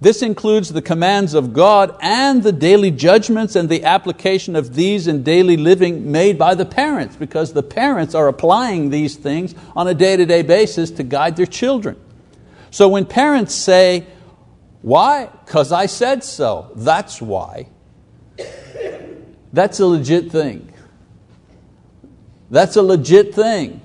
This 0.01 0.23
includes 0.23 0.71
the 0.71 0.83
commands 0.83 1.35
of 1.35 1.53
God 1.53 1.97
and 2.01 2.43
the 2.43 2.53
daily 2.53 2.91
judgments 2.91 3.57
and 3.57 3.69
the 3.69 3.85
application 3.85 4.57
of 4.57 4.75
these 4.75 5.07
in 5.07 5.23
daily 5.23 5.57
living 5.57 6.11
made 6.11 6.39
by 6.39 6.55
the 6.55 6.67
parents, 6.67 7.17
because 7.17 7.53
the 7.53 7.63
parents 7.63 8.15
are 8.15 8.29
applying 8.29 8.89
these 8.91 9.17
things 9.17 9.55
on 9.77 9.87
a 9.87 9.95
day 9.95 10.17
to 10.17 10.25
day 10.27 10.43
basis 10.43 10.91
to 10.93 11.03
guide 11.03 11.37
their 11.37 11.47
children. 11.47 11.97
So 12.75 12.89
when 12.89 13.07
parents 13.07 13.55
say, 13.55 14.05
why? 14.83 15.27
Because 15.45 15.71
I 15.71 15.87
said 15.87 16.25
so, 16.25 16.73
that's 16.75 17.23
why. 17.23 17.69
That's 19.53 19.79
a 19.79 19.87
legit 19.87 20.33
thing. 20.33 20.73
That's 22.51 22.75
a 22.75 22.83
legit 22.83 23.33
thing 23.33 23.81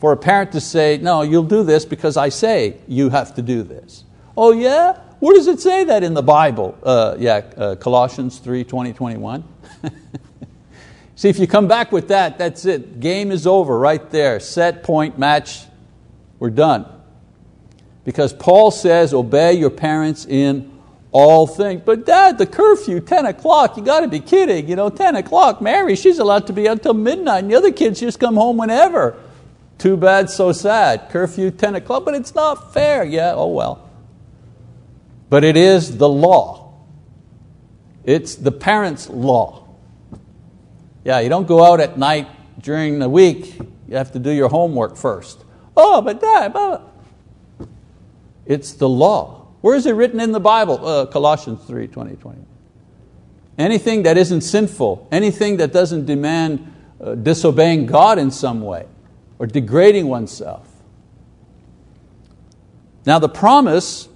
for 0.00 0.12
a 0.12 0.18
parent 0.18 0.52
to 0.52 0.60
say, 0.60 0.98
no, 0.98 1.22
you'll 1.22 1.44
do 1.44 1.62
this 1.62 1.86
because 1.86 2.18
I 2.18 2.28
say 2.28 2.76
you 2.86 3.08
have 3.08 3.34
to 3.36 3.40
do 3.40 3.62
this. 3.62 4.04
Oh 4.36 4.52
yeah? 4.52 4.98
Where 5.18 5.34
does 5.34 5.46
it 5.46 5.60
say 5.60 5.84
that 5.84 6.02
in 6.02 6.12
the 6.12 6.22
Bible? 6.22 6.76
Uh, 6.82 7.16
yeah, 7.18 7.40
uh, 7.56 7.76
Colossians 7.76 8.38
3, 8.38 8.64
20, 8.64 8.92
21. 8.92 9.44
See, 11.16 11.30
if 11.30 11.38
you 11.38 11.46
come 11.46 11.68
back 11.68 11.90
with 11.90 12.08
that, 12.08 12.36
that's 12.36 12.66
it. 12.66 13.00
Game 13.00 13.32
is 13.32 13.46
over 13.46 13.78
right 13.78 14.10
there. 14.10 14.40
Set, 14.40 14.82
point, 14.82 15.18
match, 15.18 15.64
we're 16.38 16.50
done. 16.50 16.95
Because 18.06 18.32
Paul 18.32 18.70
says, 18.70 19.12
obey 19.12 19.54
your 19.54 19.68
parents 19.68 20.26
in 20.26 20.70
all 21.10 21.44
things. 21.48 21.82
But 21.84 22.06
dad, 22.06 22.38
the 22.38 22.46
curfew, 22.46 23.00
10 23.00 23.26
o'clock, 23.26 23.76
you 23.76 23.82
got 23.82 24.00
to 24.00 24.08
be 24.08 24.20
kidding. 24.20 24.68
You 24.68 24.76
know, 24.76 24.90
10 24.90 25.16
o'clock, 25.16 25.60
Mary, 25.60 25.96
she's 25.96 26.20
allowed 26.20 26.46
to 26.46 26.52
be 26.52 26.66
until 26.66 26.94
midnight, 26.94 27.40
and 27.40 27.50
the 27.50 27.56
other 27.56 27.72
kids 27.72 27.98
just 27.98 28.20
come 28.20 28.36
home 28.36 28.58
whenever. 28.58 29.16
Too 29.78 29.96
bad, 29.96 30.30
so 30.30 30.52
sad. 30.52 31.10
Curfew, 31.10 31.50
10 31.50 31.74
o'clock, 31.74 32.04
but 32.04 32.14
it's 32.14 32.32
not 32.32 32.72
fair. 32.72 33.02
Yeah, 33.02 33.32
oh 33.34 33.48
well. 33.48 33.90
But 35.28 35.42
it 35.42 35.56
is 35.56 35.98
the 35.98 36.08
law. 36.08 36.74
It's 38.04 38.36
the 38.36 38.52
parents' 38.52 39.08
law. 39.08 39.66
Yeah, 41.02 41.18
you 41.18 41.28
don't 41.28 41.48
go 41.48 41.64
out 41.64 41.80
at 41.80 41.98
night 41.98 42.28
during 42.62 43.00
the 43.00 43.08
week. 43.08 43.58
You 43.88 43.96
have 43.96 44.12
to 44.12 44.20
do 44.20 44.30
your 44.30 44.48
homework 44.48 44.96
first. 44.96 45.44
Oh, 45.76 46.00
but 46.00 46.20
dad, 46.20 46.52
but 46.52 46.92
it's 48.46 48.72
the 48.72 48.88
law. 48.88 49.46
Where 49.60 49.74
is 49.74 49.86
it 49.86 49.92
written 49.92 50.20
in 50.20 50.32
the 50.32 50.40
Bible? 50.40 50.86
Uh, 50.86 51.06
Colossians 51.06 51.64
3, 51.66 51.88
20, 51.88 52.16
20. 52.16 52.38
Anything 53.58 54.02
that 54.04 54.16
isn't 54.16 54.42
sinful, 54.42 55.08
anything 55.10 55.56
that 55.56 55.72
doesn't 55.72 56.06
demand 56.06 56.72
uh, 57.00 57.14
disobeying 57.14 57.86
God 57.86 58.18
in 58.18 58.30
some 58.30 58.60
way 58.60 58.86
or 59.38 59.46
degrading 59.46 60.06
oneself. 60.06 60.68
Now 63.04 63.18
the 63.18 63.28
promise 63.28 64.08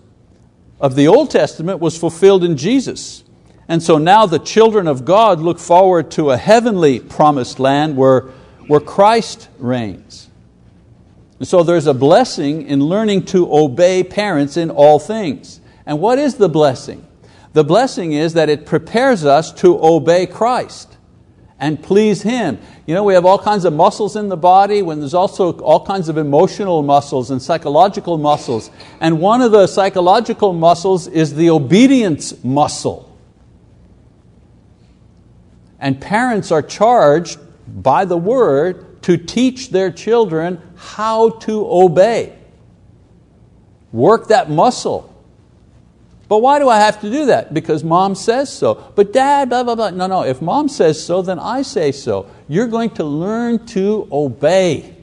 of 0.81 0.95
the 0.95 1.09
Old 1.09 1.31
Testament 1.31 1.79
was 1.81 1.97
fulfilled 1.99 2.43
in 2.43 2.57
Jesus. 2.57 3.25
And 3.69 3.83
so 3.83 3.99
now 3.99 4.27
the 4.27 4.39
children 4.39 4.89
of 4.89 5.05
God 5.05 5.41
look 5.41 5.59
forward 5.59 6.11
to 6.13 6.31
a 6.31 6.37
heavenly 6.37 7.01
promised 7.01 7.61
land 7.61 7.97
where, 7.97 8.23
where 8.67 8.81
Christ 8.81 9.49
reigns. 9.59 10.30
So 11.43 11.63
there's 11.63 11.87
a 11.87 11.95
blessing 11.95 12.67
in 12.67 12.81
learning 12.81 13.25
to 13.27 13.53
obey 13.55 14.05
parents 14.05 14.57
in 14.57 14.71
all 14.71 14.99
things. 14.99 15.61
And 15.87 15.99
what 15.99 16.19
is 16.19 16.35
the 16.35 16.49
blessing? 16.49 17.07
The 17.53 17.65
blessing 17.65 18.13
is 18.13 18.35
that 18.35 18.49
it 18.49 18.67
prepares 18.67 19.25
us 19.25 19.53
to 19.55 19.83
obey 19.83 20.27
Christ 20.27 20.99
and 21.61 21.81
please 21.83 22.23
Him. 22.23 22.59
You 22.87 22.95
know, 22.95 23.05
we 23.05 23.15
have 23.15 23.27
all 23.27 23.39
kinds 23.39 23.65
of 23.65 23.73
muscles 23.73 24.17
in 24.17 24.29
the 24.29 24.37
body 24.37 24.83
when 24.83 24.99
there's 24.99 25.15
also 25.15 25.53
all 25.61 25.85
kinds 25.85 26.09
of 26.09 26.17
emotional 26.17 26.83
muscles 26.83 27.31
and 27.31 27.41
psychological 27.41 28.19
muscles. 28.19 28.71
And 29.01 29.21
one 29.21 29.43
of 29.43 29.53
the 29.53 29.67
psychological 29.67 30.53
muscles 30.53 31.07
is 31.07 31.35
the 31.35 31.51
obedience 31.51 32.43
muscle. 32.43 33.07
And 35.79 36.01
parents 36.01 36.51
are 36.51 36.63
charged 36.63 37.39
by 37.69 38.07
the 38.07 38.17
word 38.17 38.87
to 39.03 39.17
teach 39.17 39.71
their 39.71 39.91
children 39.91 40.61
how 40.77 41.31
to 41.31 41.67
obey. 41.71 42.37
Work 43.93 44.29
that 44.29 44.51
muscle. 44.51 45.07
But 46.29 46.43
why 46.43 46.61
do 46.61 46.69
I 46.69 46.79
have 46.79 47.01
to 47.01 47.11
do 47.11 47.27
that? 47.27 47.53
Because 47.53 47.83
mom 47.83 48.15
says 48.15 48.53
so. 48.53 48.93
But 48.95 49.13
dad, 49.13 49.49
blah, 49.49 49.65
blah, 49.65 49.75
blah. 49.75 49.91
No, 49.91 50.07
no, 50.07 50.23
if 50.23 50.41
mom 50.41 50.69
says 50.69 51.05
so, 51.05 51.23
then 51.23 51.41
I 51.41 51.63
say 51.63 51.91
so. 51.91 52.31
You're 52.47 52.69
going 52.69 52.91
to 52.91 53.05
learn 53.05 53.67
to 53.67 54.07
obey. 54.13 54.97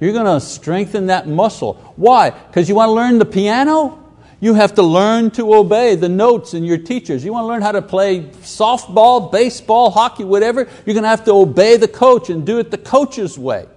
You're 0.00 0.14
going 0.14 0.24
to 0.24 0.40
strengthen 0.40 1.06
that 1.08 1.28
muscle. 1.28 1.74
Why? 1.96 2.30
Because 2.30 2.70
you 2.70 2.74
want 2.74 2.88
to 2.88 2.92
learn 2.92 3.18
the 3.18 3.26
piano? 3.26 4.01
You 4.42 4.54
have 4.54 4.74
to 4.74 4.82
learn 4.82 5.30
to 5.32 5.54
obey 5.54 5.94
the 5.94 6.08
notes 6.08 6.52
in 6.52 6.64
your 6.64 6.76
teachers. 6.76 7.24
You 7.24 7.32
want 7.32 7.44
to 7.44 7.46
learn 7.46 7.62
how 7.62 7.70
to 7.70 7.80
play 7.80 8.22
softball, 8.42 9.30
baseball, 9.30 9.92
hockey, 9.92 10.24
whatever? 10.24 10.68
You're 10.84 10.94
going 10.94 11.04
to 11.04 11.08
have 11.08 11.24
to 11.26 11.32
obey 11.32 11.76
the 11.76 11.86
coach 11.86 12.28
and 12.28 12.44
do 12.44 12.58
it 12.58 12.72
the 12.72 12.76
coach's 12.76 13.38
way. 13.38 13.68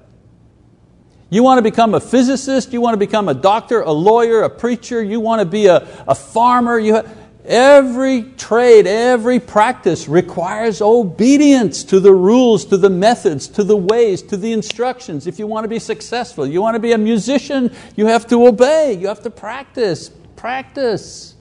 You 1.29 1.43
want 1.43 1.59
to 1.59 1.61
become 1.61 1.93
a 1.93 1.99
physicist, 1.99 2.73
you 2.73 2.81
want 2.81 2.95
to 2.95 2.97
become 2.97 3.29
a 3.29 3.35
doctor, 3.35 3.81
a 3.81 3.91
lawyer, 3.91 4.41
a 4.41 4.49
preacher, 4.49 5.03
you 5.03 5.19
want 5.19 5.39
to 5.39 5.45
be 5.45 5.67
a, 5.67 5.87
a 6.07 6.15
farmer. 6.15 6.79
You 6.79 6.95
have, 6.95 7.17
every 7.45 8.23
trade, 8.23 8.87
every 8.87 9.39
practice 9.39 10.07
requires 10.07 10.81
obedience 10.81 11.83
to 11.83 11.99
the 11.99 12.13
rules, 12.13 12.65
to 12.65 12.77
the 12.77 12.89
methods, 12.89 13.47
to 13.49 13.63
the 13.63 13.77
ways, 13.77 14.23
to 14.23 14.35
the 14.35 14.51
instructions. 14.51 15.27
If 15.27 15.37
you 15.37 15.45
want 15.45 15.65
to 15.65 15.67
be 15.67 15.77
successful, 15.77 16.47
you 16.47 16.59
want 16.59 16.73
to 16.73 16.79
be 16.79 16.93
a 16.93 16.97
musician, 16.97 17.71
you 17.95 18.07
have 18.07 18.25
to 18.29 18.47
obey, 18.47 18.93
you 18.93 19.09
have 19.09 19.21
to 19.21 19.29
practice, 19.29 20.09
practice. 20.35 21.35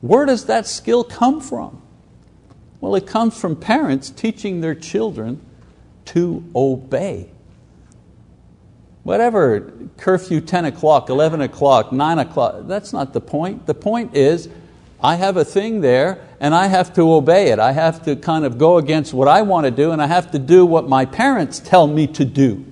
Where 0.00 0.26
does 0.26 0.46
that 0.46 0.66
skill 0.66 1.04
come 1.04 1.40
from? 1.40 1.80
Well, 2.80 2.96
it 2.96 3.06
comes 3.06 3.38
from 3.38 3.54
parents 3.56 4.10
teaching 4.10 4.60
their 4.60 4.74
children 4.74 5.40
to 6.06 6.44
obey. 6.54 7.30
Whatever, 9.04 9.72
curfew 9.96 10.40
10 10.40 10.64
o'clock, 10.64 11.08
11 11.08 11.40
o'clock, 11.40 11.92
9 11.92 12.18
o'clock, 12.18 12.54
that's 12.62 12.92
not 12.92 13.12
the 13.12 13.20
point. 13.20 13.66
The 13.66 13.74
point 13.74 14.16
is, 14.16 14.48
I 15.00 15.16
have 15.16 15.36
a 15.36 15.44
thing 15.44 15.80
there 15.80 16.26
and 16.38 16.54
I 16.54 16.66
have 16.66 16.94
to 16.94 17.12
obey 17.12 17.50
it. 17.50 17.58
I 17.58 17.72
have 17.72 18.04
to 18.04 18.14
kind 18.14 18.44
of 18.44 18.58
go 18.58 18.78
against 18.78 19.12
what 19.12 19.26
I 19.26 19.42
want 19.42 19.64
to 19.64 19.72
do 19.72 19.90
and 19.90 20.00
I 20.00 20.06
have 20.06 20.30
to 20.32 20.38
do 20.38 20.64
what 20.64 20.88
my 20.88 21.04
parents 21.04 21.58
tell 21.58 21.88
me 21.88 22.06
to 22.08 22.24
do. 22.24 22.64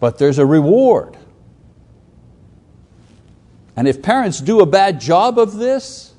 But 0.00 0.18
there's 0.18 0.38
a 0.38 0.46
reward. 0.46 1.16
And 3.76 3.86
if 3.86 4.00
parents 4.02 4.40
do 4.40 4.60
a 4.60 4.66
bad 4.66 5.00
job 5.00 5.38
of 5.38 5.56
this, 5.56 6.14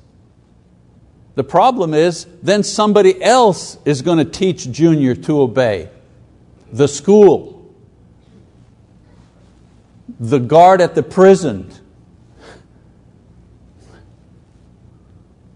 the 1.34 1.44
problem 1.44 1.92
is 1.92 2.26
then 2.42 2.62
somebody 2.62 3.22
else 3.22 3.78
is 3.84 4.02
going 4.02 4.18
to 4.18 4.24
teach 4.24 4.70
Junior 4.70 5.14
to 5.14 5.40
obey. 5.40 5.88
The 6.72 6.88
school, 6.88 7.74
the 10.20 10.38
guard 10.38 10.80
at 10.80 10.94
the 10.94 11.02
prison, 11.02 11.70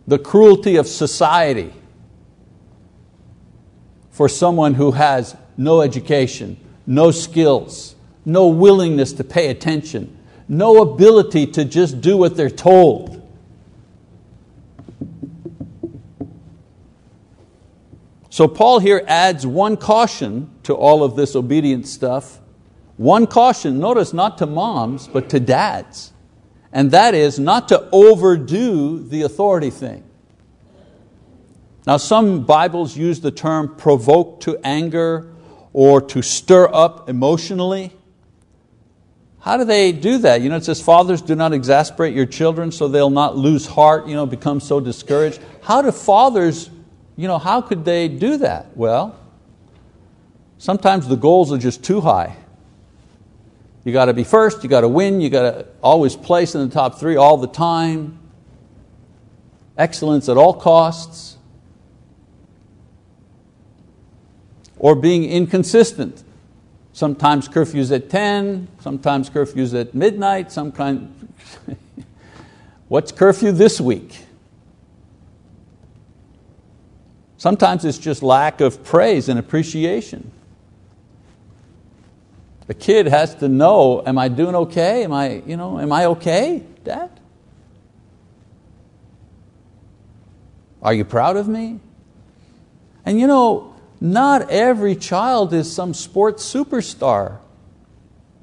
the 0.06 0.18
cruelty 0.18 0.76
of 0.76 0.86
society 0.86 1.72
for 4.10 4.28
someone 4.28 4.74
who 4.74 4.92
has 4.92 5.36
no 5.56 5.80
education, 5.80 6.56
no 6.86 7.10
skills, 7.10 7.94
no 8.24 8.48
willingness 8.48 9.12
to 9.14 9.24
pay 9.24 9.48
attention, 9.50 10.16
no 10.48 10.82
ability 10.82 11.46
to 11.48 11.64
just 11.64 12.00
do 12.00 12.16
what 12.16 12.36
they're 12.36 12.50
told. 12.50 13.18
So 18.30 18.48
Paul 18.48 18.78
here 18.78 19.04
adds 19.06 19.46
one 19.46 19.76
caution 19.76 20.50
to 20.62 20.74
all 20.74 21.04
of 21.04 21.16
this 21.16 21.36
obedience 21.36 21.92
stuff. 21.92 22.40
One 22.96 23.26
caution, 23.26 23.78
notice 23.78 24.12
not 24.12 24.38
to 24.38 24.46
moms, 24.46 25.06
but 25.06 25.28
to 25.30 25.40
dads. 25.40 26.12
And 26.72 26.90
that 26.92 27.14
is 27.14 27.38
not 27.38 27.68
to 27.68 27.88
overdo 27.92 29.06
the 29.06 29.22
authority 29.22 29.68
thing. 29.68 30.04
Now 31.86 31.98
some 31.98 32.44
Bibles 32.44 32.96
use 32.96 33.20
the 33.20 33.30
term 33.30 33.76
provoke 33.76 34.40
to 34.40 34.58
anger 34.64 35.30
or 35.72 36.00
to 36.00 36.22
stir 36.22 36.70
up 36.72 37.08
emotionally. 37.10 37.92
How 39.42 39.56
do 39.56 39.64
they 39.64 39.92
do 39.92 40.18
that? 40.18 40.40
You 40.40 40.48
know, 40.48 40.56
it 40.56 40.64
says, 40.64 40.80
fathers, 40.80 41.20
do 41.20 41.34
not 41.34 41.52
exasperate 41.52 42.14
your 42.14 42.26
children 42.26 42.72
so 42.72 42.88
they'll 42.88 43.10
not 43.10 43.36
lose 43.36 43.66
heart, 43.66 44.06
you 44.06 44.14
know, 44.14 44.24
become 44.24 44.60
so 44.60 44.80
discouraged. 44.80 45.40
How 45.62 45.82
do 45.82 45.90
fathers 45.90 46.70
you 47.16 47.28
know, 47.28 47.38
how 47.38 47.60
could 47.60 47.84
they 47.84 48.08
do 48.08 48.38
that? 48.38 48.76
Well, 48.76 49.18
sometimes 50.58 51.08
the 51.08 51.16
goals 51.16 51.52
are 51.52 51.58
just 51.58 51.84
too 51.84 52.00
high. 52.00 52.36
You 53.84 53.92
got 53.92 54.06
to 54.06 54.14
be 54.14 54.24
first, 54.24 54.62
you 54.62 54.68
got 54.70 54.82
to 54.82 54.88
win, 54.88 55.20
you 55.20 55.28
got 55.28 55.42
to 55.42 55.66
always 55.82 56.16
place 56.16 56.54
in 56.54 56.66
the 56.66 56.72
top 56.72 56.98
three 56.98 57.16
all 57.16 57.36
the 57.36 57.48
time. 57.48 58.18
Excellence 59.76 60.28
at 60.28 60.36
all 60.36 60.54
costs. 60.54 61.36
Or 64.78 64.94
being 64.94 65.24
inconsistent. 65.24 66.22
Sometimes 66.92 67.48
curfews 67.48 67.94
at 67.94 68.10
10, 68.10 68.68
sometimes 68.80 69.30
curfews 69.30 69.78
at 69.78 69.94
midnight, 69.94 70.52
sometimes. 70.52 71.10
What's 72.88 73.12
curfew 73.12 73.52
this 73.52 73.80
week? 73.80 74.18
Sometimes 77.38 77.84
it's 77.84 77.98
just 77.98 78.22
lack 78.22 78.60
of 78.60 78.84
praise 78.84 79.28
and 79.28 79.38
appreciation. 79.38 80.30
A 82.68 82.74
kid 82.74 83.06
has 83.06 83.34
to 83.36 83.48
know, 83.48 84.02
am 84.06 84.18
I 84.18 84.28
doing 84.28 84.54
okay? 84.54 85.02
Am 85.04 85.12
I, 85.12 85.42
you 85.46 85.56
know, 85.56 85.80
am 85.80 85.90
I 85.90 86.06
okay, 86.06 86.62
Dad? 86.84 87.10
Are 90.82 90.94
you 90.94 91.04
proud 91.04 91.36
of 91.36 91.48
me? 91.48 91.80
And 93.04 93.18
you 93.18 93.26
know, 93.26 93.71
not 94.02 94.50
every 94.50 94.96
child 94.96 95.54
is 95.54 95.72
some 95.72 95.94
sports 95.94 96.42
superstar. 96.52 97.38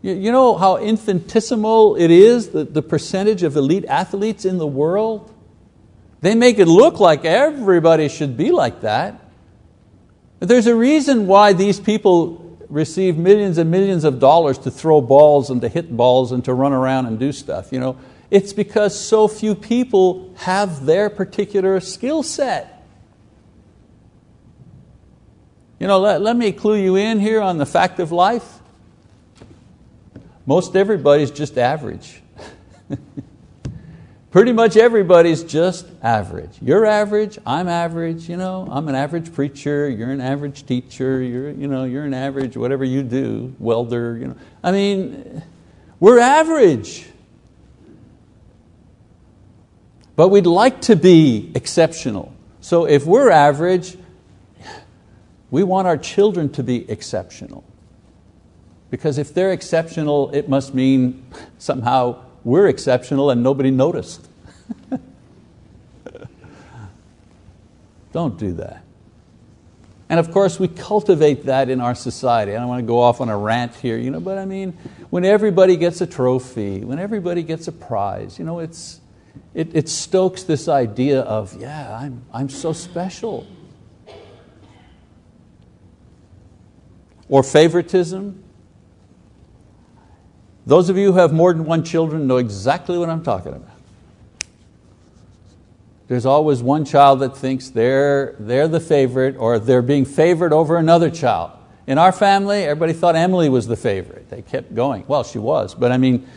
You, 0.02 0.32
know 0.32 0.56
how 0.56 0.78
infinitesimal 0.78 1.98
it 1.98 2.10
is, 2.10 2.52
the 2.52 2.82
percentage 2.82 3.44
of 3.44 3.58
elite 3.58 3.84
athletes 3.84 4.46
in 4.46 4.58
the 4.58 4.66
world? 4.66 5.34
They 6.22 6.34
make 6.34 6.60
it 6.60 6.68
look 6.68 7.02
like 7.02 7.26
everybody 7.26 8.08
should 8.08 8.38
be 8.38 8.52
like 8.52 8.82
that. 8.82 9.20
But 10.40 10.48
there's 10.48 10.68
a 10.68 10.76
reason 10.76 11.28
why 11.28 11.52
these 11.52 11.78
people 11.78 12.58
receive 12.70 13.18
millions 13.18 13.58
and 13.58 13.70
millions 13.70 14.06
of 14.06 14.20
dollars 14.20 14.60
to 14.60 14.72
throw 14.72 15.02
balls 15.02 15.50
and 15.50 15.60
to 15.60 15.68
hit 15.68 15.96
balls 15.96 16.32
and 16.32 16.46
to 16.46 16.54
run 16.54 16.72
around 16.72 17.08
and 17.08 17.20
do 17.20 17.34
stuff. 17.34 17.74
You 17.74 17.82
know, 17.82 17.98
it's 18.32 18.54
because 18.54 18.98
so 18.98 19.28
few 19.28 19.56
people 19.56 20.34
have 20.38 20.86
their 20.86 21.10
particular 21.10 21.82
skill 21.82 22.24
set. 22.24 22.79
You 25.80 25.88
know, 25.88 26.00
let, 26.00 26.22
let 26.22 26.36
me 26.36 26.52
clue 26.52 26.76
you 26.76 26.98
in 26.98 27.20
here 27.20 27.42
on 27.42 27.58
the 27.58 27.66
fact 27.66 28.00
of 28.00 28.12
life. 28.12 28.60
Most 30.46 30.76
everybody's 30.76 31.32
just 31.32 31.58
average. 31.58 32.22
Pretty 34.32 34.52
much 34.52 34.78
everybody's 34.78 35.44
just 35.44 35.88
average. 36.04 36.52
You're 36.62 36.86
average, 36.86 37.40
I'm 37.46 37.68
average, 37.68 38.30
you 38.30 38.36
know, 38.36 38.68
I'm 38.70 38.88
an 38.88 38.96
average 38.96 39.34
preacher, 39.34 39.90
you're 39.90 40.12
an 40.12 40.22
average 40.22 40.66
teacher, 40.66 41.22
you're, 41.22 41.50
you 41.50 41.68
know, 41.68 41.86
you're 41.86 42.04
an 42.04 42.14
average 42.14 42.58
whatever 42.58 42.84
you 42.84 43.02
do, 43.02 43.56
welder, 43.58 44.18
you 44.18 44.28
know. 44.28 44.36
I 44.64 44.72
mean, 44.72 45.42
we're 46.00 46.20
average. 46.20 47.08
But 50.16 50.28
we'd 50.28 50.46
like 50.46 50.82
to 50.82 50.96
be 50.96 51.52
exceptional. 51.56 52.34
So 52.60 52.86
if 52.86 53.06
we're 53.06 53.32
average, 53.32 53.98
we 55.52 55.64
want 55.64 55.88
our 55.88 55.98
children 55.98 56.50
to 56.54 56.64
be 56.64 56.90
exceptional. 56.90 57.64
Because 58.90 59.18
if 59.18 59.34
they're 59.34 59.52
exceptional, 59.52 60.30
it 60.32 60.50
must 60.50 60.74
mean 60.74 61.24
somehow 61.58 62.24
we're 62.44 62.68
exceptional 62.68 63.30
and 63.30 63.44
nobody 63.44 63.72
noticed. 63.72 64.28
Don't 68.12 68.38
do 68.38 68.54
that. 68.54 68.84
And 70.10 70.20
of 70.20 70.32
course, 70.32 70.60
we 70.60 70.68
cultivate 70.68 71.46
that 71.46 71.70
in 71.70 71.80
our 71.80 71.94
society. 71.94 72.56
I 72.56 72.60
don't 72.60 72.68
want 72.68 72.80
to 72.80 72.88
go 72.88 73.00
off 73.00 73.22
on 73.22 73.30
a 73.30 73.38
rant 73.38 73.76
here, 73.76 73.96
you 73.96 74.10
know, 74.10 74.20
but 74.20 74.40
I 74.40 74.46
mean, 74.46 74.76
when 75.12 75.24
everybody 75.24 75.78
gets 75.78 76.02
a 76.02 76.08
trophy, 76.08 76.84
when 76.84 76.98
everybody 76.98 77.44
gets 77.44 77.68
a 77.68 77.72
prize, 77.72 78.40
you 78.40 78.46
know, 78.46 78.58
it's, 78.58 79.02
it, 79.54 79.76
it 79.76 79.88
stokes 79.88 80.42
this 80.42 80.68
idea 80.68 81.22
of, 81.22 81.56
yeah, 81.62 81.96
I'm, 81.96 82.26
I'm 82.34 82.50
so 82.50 82.74
special. 82.74 83.46
Or 87.30 87.44
favoritism. 87.44 88.44
Those 90.66 90.90
of 90.90 90.98
you 90.98 91.14
who 91.14 91.20
have 91.20 91.32
more 91.32 91.54
than 91.54 91.66
one 91.66 91.84
children 91.84 92.28
know 92.28 92.38
exactly 92.38 92.98
what 92.98 93.10
I'm 93.10 93.24
talking 93.24 93.54
about. 93.54 93.80
There's 96.08 96.26
always 96.26 96.64
one 96.64 96.86
child 96.86 97.20
that 97.20 97.38
thinks 97.38 97.70
they're, 97.70 98.36
they're 98.40 98.68
the 98.68 98.80
favorite 98.80 99.38
or 99.38 99.60
they're 99.60 99.84
being 99.84 100.06
favored 100.06 100.52
over 100.52 100.78
another 100.78 101.12
child. 101.12 101.52
In 101.86 102.00
our 102.00 102.12
family, 102.12 102.64
everybody 102.64 102.94
thought 102.94 103.16
Emily 103.16 103.48
was 103.48 103.68
the 103.68 103.76
favorite. 103.76 104.28
They 104.30 104.42
kept 104.42 104.74
going. 104.74 105.06
Well, 105.08 105.24
she 105.24 105.38
was, 105.38 105.76
but 105.76 105.92
I 105.92 105.98
mean, 105.98 106.28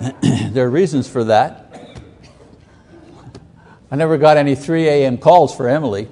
there 0.22 0.66
are 0.66 0.70
reasons 0.70 1.08
for 1.08 1.24
that. 1.24 1.68
I 3.90 3.96
never 3.96 4.18
got 4.18 4.36
any 4.36 4.54
3 4.54 4.88
a.m. 4.88 5.18
calls 5.18 5.54
for 5.54 5.68
Emily. 5.68 6.08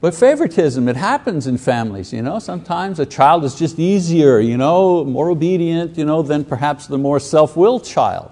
But 0.00 0.14
favoritism, 0.14 0.88
it 0.88 0.96
happens 0.96 1.46
in 1.46 1.58
families. 1.58 2.12
You 2.12 2.22
know? 2.22 2.38
Sometimes 2.38 3.00
a 3.00 3.06
child 3.06 3.44
is 3.44 3.54
just 3.54 3.78
easier, 3.78 4.38
you 4.38 4.56
know, 4.56 5.04
more 5.04 5.30
obedient 5.30 5.96
you 5.96 6.04
know, 6.04 6.22
than 6.22 6.44
perhaps 6.44 6.86
the 6.86 6.98
more 6.98 7.18
self-willed 7.18 7.84
child. 7.84 8.30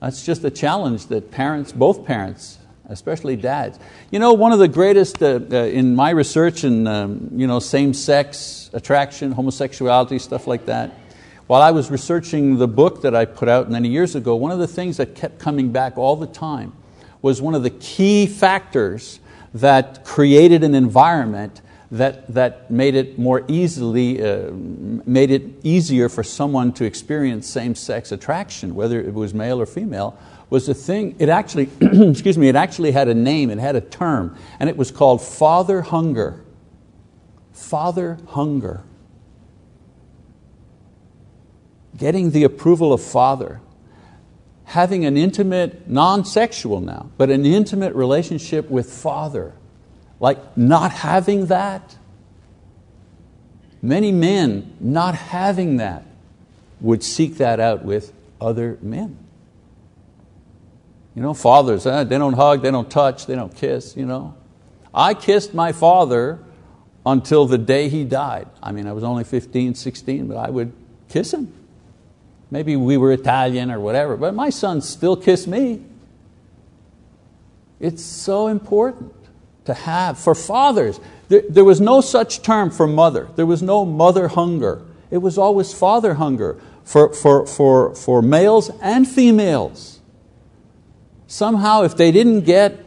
That's 0.00 0.24
just 0.24 0.44
a 0.44 0.50
challenge 0.50 1.06
that 1.06 1.30
parents, 1.30 1.72
both 1.72 2.04
parents, 2.04 2.58
especially 2.88 3.36
dads. 3.36 3.78
You 4.10 4.18
know, 4.18 4.34
one 4.34 4.52
of 4.52 4.58
the 4.58 4.68
greatest, 4.68 5.22
uh, 5.22 5.40
uh, 5.50 5.56
in 5.56 5.96
my 5.96 6.10
research 6.10 6.64
in 6.64 6.86
um, 6.86 7.30
you 7.32 7.46
know, 7.46 7.58
same-sex 7.58 8.70
attraction, 8.74 9.32
homosexuality, 9.32 10.18
stuff 10.18 10.46
like 10.46 10.66
that, 10.66 10.92
while 11.46 11.62
I 11.62 11.70
was 11.70 11.90
researching 11.90 12.58
the 12.58 12.68
book 12.68 13.02
that 13.02 13.14
I 13.14 13.24
put 13.24 13.48
out 13.48 13.70
many 13.70 13.88
years 13.88 14.14
ago, 14.14 14.36
one 14.36 14.50
of 14.50 14.58
the 14.58 14.66
things 14.66 14.98
that 14.98 15.14
kept 15.14 15.38
coming 15.38 15.72
back 15.72 15.96
all 15.96 16.16
the 16.16 16.26
time 16.26 16.72
was 17.26 17.42
one 17.42 17.56
of 17.56 17.64
the 17.64 17.70
key 17.70 18.24
factors 18.24 19.18
that 19.52 20.04
created 20.04 20.62
an 20.62 20.76
environment 20.76 21.60
that, 21.90 22.32
that 22.32 22.70
made 22.70 22.94
it 22.94 23.18
more 23.18 23.44
easily, 23.48 24.22
uh, 24.22 24.52
made 24.52 25.32
it 25.32 25.42
easier 25.64 26.08
for 26.08 26.22
someone 26.22 26.72
to 26.72 26.84
experience 26.84 27.48
same-sex 27.48 28.12
attraction, 28.12 28.76
whether 28.76 29.00
it 29.00 29.12
was 29.12 29.34
male 29.34 29.60
or 29.60 29.66
female, 29.66 30.16
was 30.50 30.68
a 30.68 30.74
thing, 30.74 31.16
it 31.18 31.28
actually, 31.28 31.68
excuse 31.80 32.38
me, 32.38 32.48
it 32.48 32.54
actually 32.54 32.92
had 32.92 33.08
a 33.08 33.14
name, 33.14 33.50
it 33.50 33.58
had 33.58 33.74
a 33.74 33.80
term, 33.80 34.38
and 34.60 34.70
it 34.70 34.76
was 34.76 34.92
called 34.92 35.20
father 35.20 35.82
hunger. 35.82 36.44
Father 37.52 38.18
hunger 38.28 38.84
getting 41.96 42.30
the 42.30 42.44
approval 42.44 42.92
of 42.92 43.02
father, 43.02 43.60
having 44.66 45.04
an 45.04 45.16
intimate, 45.16 45.88
non-sexual 45.88 46.80
now, 46.80 47.08
but 47.16 47.30
an 47.30 47.46
intimate 47.46 47.94
relationship 47.94 48.68
with 48.68 48.92
father, 48.92 49.54
like 50.18 50.56
not 50.56 50.90
having 50.90 51.46
that. 51.46 51.96
Many 53.80 54.10
men 54.10 54.76
not 54.80 55.14
having 55.14 55.76
that 55.76 56.04
would 56.80 57.04
seek 57.04 57.36
that 57.36 57.60
out 57.60 57.84
with 57.84 58.12
other 58.40 58.76
men. 58.82 59.16
You 61.14 61.22
know, 61.22 61.32
fathers, 61.32 61.86
eh, 61.86 62.04
they 62.04 62.18
don't 62.18 62.34
hug, 62.34 62.62
they 62.62 62.72
don't 62.72 62.90
touch, 62.90 63.26
they 63.26 63.36
don't 63.36 63.54
kiss. 63.54 63.96
You 63.96 64.04
know. 64.04 64.34
I 64.92 65.14
kissed 65.14 65.54
my 65.54 65.70
father 65.70 66.40
until 67.06 67.46
the 67.46 67.56
day 67.56 67.88
he 67.88 68.02
died. 68.02 68.48
I 68.60 68.72
mean, 68.72 68.88
I 68.88 68.92
was 68.92 69.04
only 69.04 69.22
15, 69.22 69.76
16, 69.76 70.26
but 70.26 70.36
I 70.36 70.50
would 70.50 70.72
kiss 71.08 71.32
him. 71.32 71.52
Maybe 72.56 72.74
we 72.74 72.96
were 72.96 73.12
Italian 73.12 73.70
or 73.70 73.78
whatever, 73.78 74.16
but 74.16 74.34
my 74.34 74.48
son 74.48 74.80
still 74.80 75.14
kissed 75.14 75.46
me. 75.46 75.82
It's 77.78 78.02
so 78.02 78.46
important 78.46 79.12
to 79.66 79.74
have. 79.74 80.18
For 80.18 80.34
fathers, 80.34 80.98
there, 81.28 81.42
there 81.50 81.66
was 81.66 81.82
no 81.82 82.00
such 82.00 82.40
term 82.40 82.70
for 82.70 82.86
mother. 82.86 83.28
There 83.36 83.44
was 83.44 83.60
no 83.60 83.84
mother 83.84 84.28
hunger. 84.28 84.80
It 85.10 85.18
was 85.18 85.36
always 85.36 85.74
father 85.74 86.14
hunger 86.14 86.58
for, 86.82 87.12
for, 87.12 87.46
for, 87.46 87.94
for 87.94 88.22
males 88.22 88.70
and 88.80 89.06
females. 89.06 90.00
Somehow, 91.26 91.82
if 91.82 91.94
they 91.94 92.10
didn't 92.10 92.46
get 92.46 92.82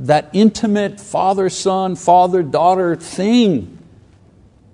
that 0.00 0.30
intimate 0.32 1.00
father 1.00 1.48
son, 1.48 1.94
father 1.94 2.42
daughter 2.42 2.96
thing, 2.96 3.75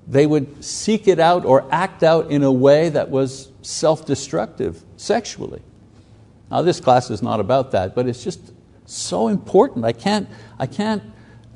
they 0.06 0.26
would 0.26 0.64
seek 0.64 1.06
it 1.06 1.18
out 1.18 1.44
or 1.44 1.66
act 1.70 2.02
out 2.02 2.30
in 2.30 2.42
a 2.42 2.52
way 2.52 2.88
that 2.88 3.10
was 3.10 3.50
self-destructive 3.62 4.82
sexually. 4.96 5.62
Now 6.50 6.62
this 6.62 6.80
class 6.80 7.10
is 7.10 7.22
not 7.22 7.40
about 7.40 7.70
that, 7.70 7.94
but 7.94 8.06
it's 8.06 8.22
just 8.22 8.52
so 8.84 9.28
important. 9.28 9.84
I 9.84 9.92
can't, 9.92 10.28
I 10.58 10.66
can't 10.66 11.02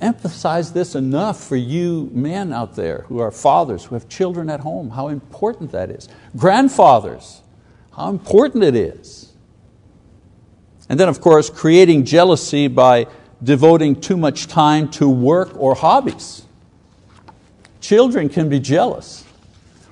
emphasize 0.01 0.73
this 0.73 0.95
enough 0.95 1.43
for 1.43 1.57
you 1.57 2.11
men 2.13 2.53
out 2.53 2.77
there 2.77 3.05
who 3.09 3.19
are 3.19 3.31
fathers, 3.31 3.85
who 3.85 3.95
have 3.95 4.09
children 4.09 4.49
at 4.49 4.61
home, 4.61 4.91
how 4.91 5.09
important 5.09 5.73
that 5.73 5.91
is. 5.91 6.09
Grandfathers, 6.37 7.43
how 7.93 8.11
important 8.11 8.63
it 8.63 8.75
is. 8.75 9.33
And 10.89 11.01
then 11.01 11.09
of 11.09 11.21
course, 11.21 11.51
creating 11.51 12.05
jealousy 12.05 12.69
by 12.69 13.07
devoting 13.43 14.01
too 14.01 14.17
much 14.17 14.47
time 14.47 14.89
to 14.93 15.09
work 15.09 15.51
or 15.59 15.75
hobbies. 15.75 16.46
Children 17.87 18.29
can 18.29 18.49
be 18.49 18.59
jealous. 18.59 19.25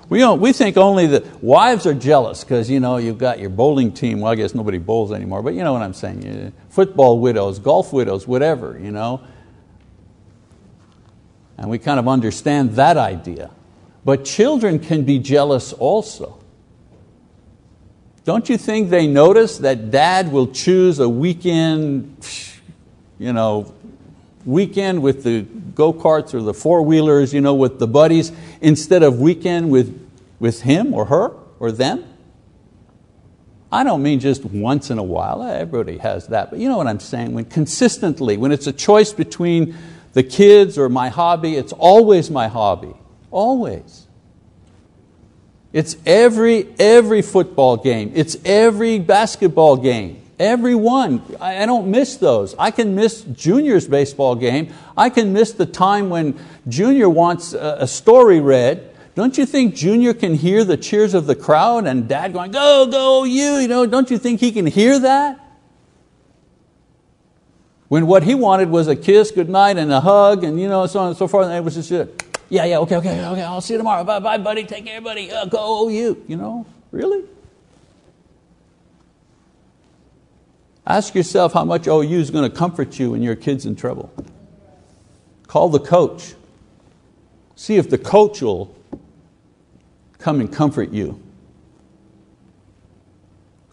We, 0.09 0.19
don't, 0.19 0.41
we 0.41 0.53
think 0.53 0.77
only 0.77 1.07
that 1.07 1.45
wives 1.45 1.87
are 1.87 1.95
jealous 1.95 2.43
because 2.43 2.69
you 2.69 2.81
know, 2.81 2.97
you've 2.97 3.19
got 3.19 3.39
your 3.39 3.51
bowling 3.51 3.93
team. 3.93 4.19
Well, 4.19 4.33
I 4.33 4.35
guess 4.35 4.53
nobody 4.53 4.79
bowls 4.79 5.13
anymore, 5.13 5.43
but 5.43 5.55
you 5.55 5.63
know 5.63 5.73
what 5.73 5.83
I'm 5.83 5.95
saying. 5.95 6.53
Football 6.71 7.21
widows, 7.21 7.61
golf 7.61 7.93
widows, 7.93 8.27
whatever. 8.27 8.77
You 8.83 8.91
know. 8.91 9.21
And 11.57 11.71
we 11.71 11.79
kind 11.79 12.01
of 12.01 12.09
understand 12.09 12.73
that 12.73 12.97
idea. 12.97 13.53
But 14.05 14.25
children 14.25 14.81
can 14.81 15.05
be 15.05 15.21
jealous 15.21 15.73
also. 15.73 16.41
Don't 18.25 18.49
you 18.49 18.59
think 18.59 18.91
they 18.91 19.07
notice 19.07 19.59
that 19.59 19.93
dad 19.93 20.33
will 20.33 20.49
choose 20.49 20.99
a 20.99 21.09
weekend, 21.09 22.27
you 23.21 23.33
know, 23.33 23.73
weekend 24.45 25.03
with 25.03 25.25
the 25.25 25.43
go-karts 25.43 26.35
or 26.35 26.43
the 26.43 26.55
four-wheelers 26.55 27.33
you 27.33 27.41
know, 27.41 27.55
with 27.55 27.79
the 27.79 27.87
buddies 27.87 28.33
instead 28.61 29.03
of 29.03 29.21
weekend 29.21 29.71
with, 29.71 30.09
with 30.39 30.63
him 30.63 30.95
or 30.95 31.07
her 31.07 31.33
or 31.59 31.73
them? 31.73 32.05
I 33.73 33.83
don't 33.83 34.03
mean 34.03 34.21
just 34.21 34.45
once 34.45 34.91
in 34.91 34.99
a 34.99 35.03
while, 35.03 35.43
everybody 35.43 35.99
has 35.99 36.29
that, 36.29 36.51
but 36.51 36.61
you 36.61 36.69
know 36.69 36.77
what 36.77 36.87
I'm 36.87 37.01
saying, 37.01 37.33
when 37.35 37.45
consistently, 37.47 38.37
when 38.37 38.53
it's 38.53 38.69
a 38.69 38.73
choice 38.73 39.13
between 39.13 39.77
the 40.13 40.23
kids 40.23 40.79
or 40.79 40.89
my 40.89 41.09
hobby, 41.09 41.57
it's 41.57 41.73
always 41.73 42.31
my 42.31 42.47
hobby, 42.47 42.95
always. 43.33 44.07
It's 45.73 45.97
every, 46.07 46.73
every 46.79 47.21
football 47.21 47.77
game, 47.77 48.13
it's 48.15 48.37
every 48.45 49.01
basketball 49.01 49.77
game. 49.77 50.24
Every 50.39 50.75
one. 50.75 51.23
I 51.41 51.65
don't 51.65 51.89
miss 51.89 52.17
those. 52.17 52.55
I 52.59 52.71
can 52.71 52.95
miss 52.95 53.23
Junior's 53.23 53.87
baseball 53.87 54.35
game. 54.35 54.73
I 54.97 55.09
can 55.11 55.33
miss 55.33 55.53
the 55.53 55.67
time 55.67 56.11
when 56.11 56.39
Junior 56.69 57.09
wants 57.09 57.53
a 57.53 57.87
story 57.87 58.41
read. 58.41 58.91
Don't 59.15 59.39
you 59.39 59.47
think 59.47 59.77
Junior 59.77 60.13
can 60.13 60.35
hear 60.35 60.65
the 60.65 60.77
cheers 60.77 61.15
of 61.15 61.27
the 61.27 61.37
crowd 61.37 61.87
and 61.87 62.09
dad 62.09 62.33
going, 62.33 62.51
go, 62.51 62.89
go, 62.91 63.23
you, 63.23 63.59
you 63.59 63.69
know, 63.69 63.87
don't 63.87 64.11
you 64.11 64.19
think 64.19 64.41
he 64.41 64.51
can 64.51 64.67
hear 64.67 64.99
that? 64.99 65.41
When 67.87 68.09
what 68.09 68.25
he 68.25 68.35
wanted 68.35 68.71
was 68.71 68.89
a 68.89 68.97
kiss, 68.97 69.31
good 69.31 69.49
night, 69.49 69.77
and 69.77 69.93
a 69.93 70.01
hug, 70.01 70.43
and 70.43 70.59
you 70.59 70.69
know, 70.69 70.87
so 70.87 70.99
on 70.99 71.09
and 71.09 71.17
so 71.17 71.29
forth, 71.29 71.47
and 71.47 71.55
it 71.55 71.63
was 71.63 71.75
just, 71.77 71.93
yeah, 72.49 72.65
yeah, 72.65 72.79
okay, 72.79 72.97
okay, 72.97 73.25
okay, 73.25 73.43
I'll 73.43 73.61
see 73.61 73.75
you 73.75 73.79
tomorrow. 73.79 74.03
Bye, 74.03 74.19
bye, 74.19 74.39
buddy, 74.39 74.65
take 74.65 74.85
care, 74.85 75.01
buddy. 75.01 75.31
Uh, 75.31 75.45
go, 75.45 75.89
you, 75.89 76.25
you 76.27 76.37
know, 76.37 76.67
really? 76.91 77.23
Ask 80.87 81.15
yourself 81.15 81.55
how 81.55 81.65
much 81.65 81.87
OU 81.87 82.19
is 82.19 82.31
going 82.31 82.51
to 82.51 82.55
comfort 82.55 82.99
you 82.99 83.13
when 83.13 83.23
your 83.23 83.37
kid's 83.37 83.65
in 83.65 83.75
trouble. 83.75 84.13
Call 85.47 85.69
the 85.69 85.81
coach. 85.81 86.35
See 87.57 87.77
if 87.77 87.89
the 87.89 87.99
coach 87.99 88.43
will 88.43 88.77
come 90.19 90.41
and 90.41 90.53
comfort 90.53 90.91
you 90.91 91.21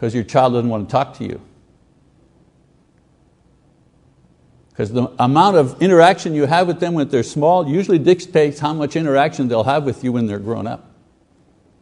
because 0.01 0.15
your 0.15 0.23
child 0.23 0.53
doesn't 0.53 0.69
want 0.69 0.87
to 0.87 0.91
talk 0.91 1.17
to 1.17 1.23
you. 1.23 1.39
Because 4.69 4.93
the 4.93 5.11
amount 5.19 5.57
of 5.57 5.81
interaction 5.81 6.33
you 6.33 6.45
have 6.45 6.65
with 6.65 6.79
them 6.79 6.93
when 6.93 7.07
they're 7.09 7.23
small 7.23 7.67
usually 7.67 7.99
dictates 7.99 8.59
how 8.59 8.73
much 8.73 8.95
interaction 8.95 9.47
they'll 9.47 9.65
have 9.65 9.83
with 9.83 10.03
you 10.03 10.11
when 10.11 10.25
they're 10.25 10.39
grown 10.39 10.65
up. 10.65 10.89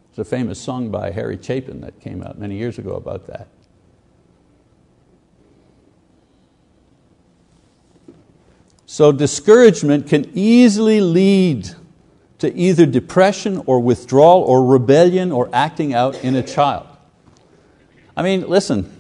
It's 0.09 0.19
a 0.19 0.25
famous 0.25 0.59
song 0.59 0.89
by 0.89 1.11
Harry 1.11 1.39
Chapin 1.41 1.82
that 1.82 2.01
came 2.01 2.21
out 2.23 2.38
many 2.38 2.57
years 2.57 2.77
ago 2.77 2.95
about 2.95 3.27
that. 3.27 3.47
So 8.92 9.12
discouragement 9.12 10.08
can 10.08 10.32
easily 10.34 11.00
lead 11.00 11.70
to 12.40 12.52
either 12.58 12.88
depression 12.88 13.62
or 13.68 13.80
withdrawal 13.80 14.42
or 14.42 14.66
rebellion 14.66 15.32
or 15.32 15.48
acting 15.54 15.94
out 15.94 16.16
in 16.24 16.34
a 16.34 16.42
child. 16.42 16.88
I 18.18 18.24
mean, 18.24 18.50
listen, 18.50 18.92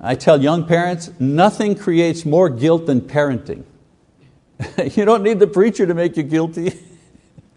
I 0.00 0.14
tell 0.14 0.40
young 0.40 0.64
parents, 0.64 1.10
nothing 1.18 1.74
creates 1.74 2.24
more 2.24 2.48
guilt 2.48 2.86
than 2.86 3.00
parenting. 3.00 3.64
you 4.96 5.04
don't 5.04 5.24
need 5.24 5.40
the 5.40 5.48
preacher 5.48 5.84
to 5.84 5.92
make 5.92 6.16
you 6.16 6.22
guilty. 6.22 6.78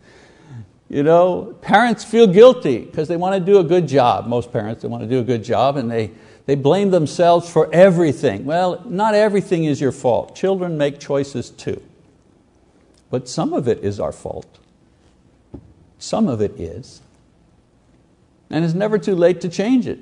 you 0.90 1.04
know, 1.04 1.56
parents 1.62 2.04
feel 2.04 2.26
guilty 2.26 2.80
because 2.80 3.08
they 3.08 3.16
want 3.16 3.36
to 3.36 3.40
do 3.40 3.60
a 3.60 3.64
good 3.64 3.88
job. 3.88 4.26
Most 4.26 4.52
parents, 4.52 4.82
they 4.82 4.88
want 4.88 5.04
to 5.04 5.08
do 5.08 5.20
a 5.20 5.24
good 5.24 5.44
job 5.44 5.78
and 5.78 5.92
they, 5.92 6.10
they 6.46 6.56
blame 6.56 6.92
themselves 6.92 7.50
for 7.50 7.74
everything. 7.74 8.46
Well, 8.46 8.84
not 8.86 9.16
everything 9.16 9.64
is 9.64 9.80
your 9.80 9.94
fault. 9.94 10.36
Children 10.36 10.78
make 10.78 11.00
choices 11.00 11.50
too. 11.50 11.82
But 13.10 13.30
some 13.30 13.54
of 13.54 13.68
it 13.68 13.84
is 13.84 14.00
our 14.00 14.12
fault. 14.12 14.60
Some 16.00 16.28
of 16.28 16.42
it 16.42 16.60
is. 16.60 17.02
And 18.50 18.66
it's 18.66 18.74
never 18.74 18.98
too 18.98 19.16
late 19.16 19.40
to 19.42 19.50
change 19.50 19.88
it. 19.88 20.00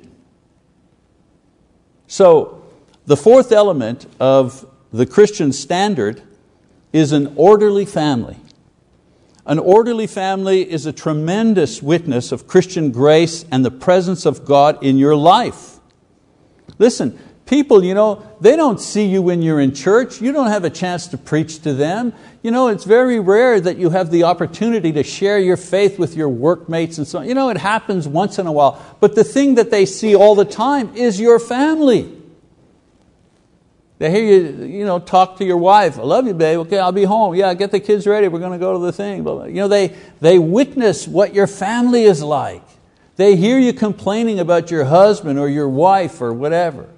So, 2.08 2.64
the 3.06 3.18
fourth 3.18 3.52
element 3.52 4.06
of 4.20 4.66
the 4.92 5.06
Christian 5.06 5.54
standard 5.54 6.22
is 6.92 7.12
an 7.12 7.34
orderly 7.36 7.86
family. 7.86 8.38
An 9.46 9.60
orderly 9.60 10.08
family 10.08 10.70
is 10.70 10.86
a 10.86 10.94
tremendous 10.94 11.82
witness 11.82 12.32
of 12.32 12.48
Christian 12.48 12.92
grace 12.92 13.46
and 13.52 13.64
the 13.64 13.72
presence 13.72 14.26
of 14.26 14.46
God 14.46 14.84
in 14.84 14.98
your 14.98 15.16
life. 15.16 15.81
Listen, 16.82 17.16
people, 17.46 17.84
you 17.84 17.94
know, 17.94 18.28
they 18.42 18.56
don't 18.56 18.82
see 18.82 19.06
you 19.06 19.22
when 19.22 19.44
you're 19.44 19.60
in 19.60 19.76
church. 19.76 20.20
You 20.20 20.32
don't 20.32 20.48
have 20.48 20.64
a 20.64 20.70
chance 20.72 21.06
to 21.10 21.18
preach 21.18 21.62
to 21.62 21.76
them. 21.76 22.12
You 22.42 22.50
know, 22.50 22.70
it's 22.70 22.86
very 22.86 23.20
rare 23.20 23.62
that 23.62 23.78
you 23.78 23.92
have 23.92 24.10
the 24.10 24.24
opportunity 24.24 24.92
to 24.94 25.04
share 25.04 25.38
your 25.38 25.58
faith 25.58 26.00
with 26.00 26.16
your 26.16 26.28
workmates 26.28 26.98
and 26.98 27.06
so 27.06 27.20
on. 27.20 27.28
You 27.28 27.36
know, 27.36 27.50
it 27.50 27.58
happens 27.58 28.08
once 28.08 28.40
in 28.40 28.48
a 28.48 28.52
while. 28.52 28.84
But 29.00 29.14
the 29.14 29.24
thing 29.24 29.56
that 29.56 29.70
they 29.70 29.86
see 29.86 30.16
all 30.16 30.34
the 30.34 30.44
time 30.44 30.96
is 30.96 31.20
your 31.20 31.38
family. 31.38 32.18
They 34.00 34.10
hear 34.10 34.24
you, 34.24 34.66
you 34.66 34.86
know, 34.86 34.98
talk 34.98 35.38
to 35.38 35.46
your 35.46 35.58
wife. 35.58 36.00
I 36.00 36.02
love 36.02 36.26
you, 36.26 36.34
babe. 36.34 36.58
Okay, 36.62 36.80
I'll 36.80 36.92
be 36.92 37.04
home. 37.04 37.36
Yeah, 37.36 37.54
get 37.54 37.70
the 37.70 37.80
kids 37.80 38.08
ready. 38.08 38.28
We're 38.28 38.40
going 38.40 38.54
to 38.54 38.58
go 38.58 38.74
to 38.74 38.80
the 38.80 38.92
thing. 38.92 39.18
You 39.20 39.54
know, 39.54 39.68
they, 39.68 39.96
they 40.20 40.40
witness 40.40 41.08
what 41.08 41.36
your 41.36 41.46
family 41.46 42.06
is 42.06 42.24
like. 42.24 42.64
They 43.22 43.36
hear 43.36 43.60
you 43.60 43.72
complaining 43.72 44.40
about 44.40 44.72
your 44.72 44.86
husband 44.86 45.38
or 45.38 45.48
your 45.48 45.70
wife 45.70 46.22
or 46.22 46.34
whatever. 46.34 46.90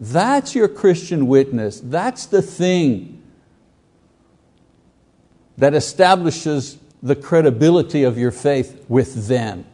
That's 0.00 0.56
your 0.56 0.66
Christian 0.66 1.28
witness. 1.28 1.80
That's 1.80 2.26
the 2.26 2.42
thing 2.42 3.22
that 5.56 5.72
establishes 5.72 6.78
the 7.00 7.14
credibility 7.14 8.02
of 8.02 8.18
your 8.18 8.32
faith 8.32 8.84
with 8.88 9.28
them. 9.28 9.64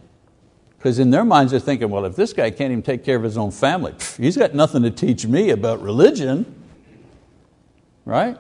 Because 0.77 0.99
in 0.99 1.09
their 1.09 1.25
minds, 1.25 1.53
they're 1.53 1.59
thinking, 1.59 1.89
well, 1.89 2.05
if 2.05 2.17
this 2.17 2.35
guy 2.35 2.51
can't 2.51 2.71
even 2.71 2.83
take 2.83 3.03
care 3.03 3.17
of 3.17 3.23
his 3.23 3.39
own 3.39 3.51
family, 3.51 3.95
he's 4.19 4.37
got 4.37 4.53
nothing 4.53 4.83
to 4.83 4.91
teach 4.91 5.25
me 5.25 5.49
about 5.49 5.81
religion. 5.81 6.55
Right? 8.05 8.37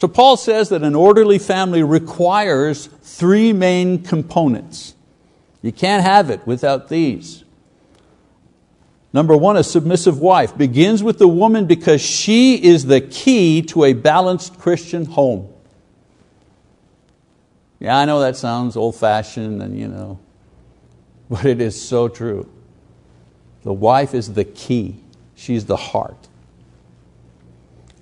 So 0.00 0.08
Paul 0.08 0.38
says 0.38 0.70
that 0.70 0.82
an 0.82 0.94
orderly 0.94 1.38
family 1.38 1.82
requires 1.82 2.86
three 2.86 3.52
main 3.52 4.02
components. 4.02 4.94
You 5.60 5.72
can't 5.72 6.02
have 6.02 6.30
it 6.30 6.46
without 6.46 6.88
these. 6.88 7.44
Number 9.12 9.36
one, 9.36 9.58
a 9.58 9.64
submissive 9.64 10.18
wife 10.18 10.56
begins 10.56 11.02
with 11.02 11.18
the 11.18 11.28
woman 11.28 11.66
because 11.66 12.00
she 12.00 12.54
is 12.54 12.86
the 12.86 13.02
key 13.02 13.60
to 13.62 13.84
a 13.84 13.92
balanced 13.92 14.58
Christian 14.58 15.04
home. 15.04 15.52
Yeah, 17.78 17.98
I 17.98 18.06
know 18.06 18.20
that 18.20 18.36
sounds 18.36 18.76
old 18.76 18.96
fashioned 18.96 19.60
and 19.60 19.78
you 19.78 19.88
know, 19.88 20.18
but 21.28 21.44
it 21.44 21.60
is 21.60 21.80
so 21.80 22.08
true. 22.08 22.48
The 23.64 23.72
wife 23.72 24.14
is 24.14 24.32
the 24.32 24.44
key, 24.44 24.96
she's 25.34 25.66
the 25.66 25.76
heart. 25.76 26.19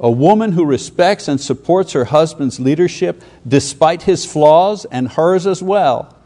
A 0.01 0.11
woman 0.11 0.53
who 0.53 0.65
respects 0.65 1.27
and 1.27 1.41
supports 1.41 1.93
her 1.93 2.05
husband's 2.05 2.61
leadership 2.61 3.23
despite 3.47 4.03
his 4.03 4.25
flaws 4.25 4.85
and 4.85 5.09
hers 5.09 5.47
as 5.47 5.63
well. 5.63 6.17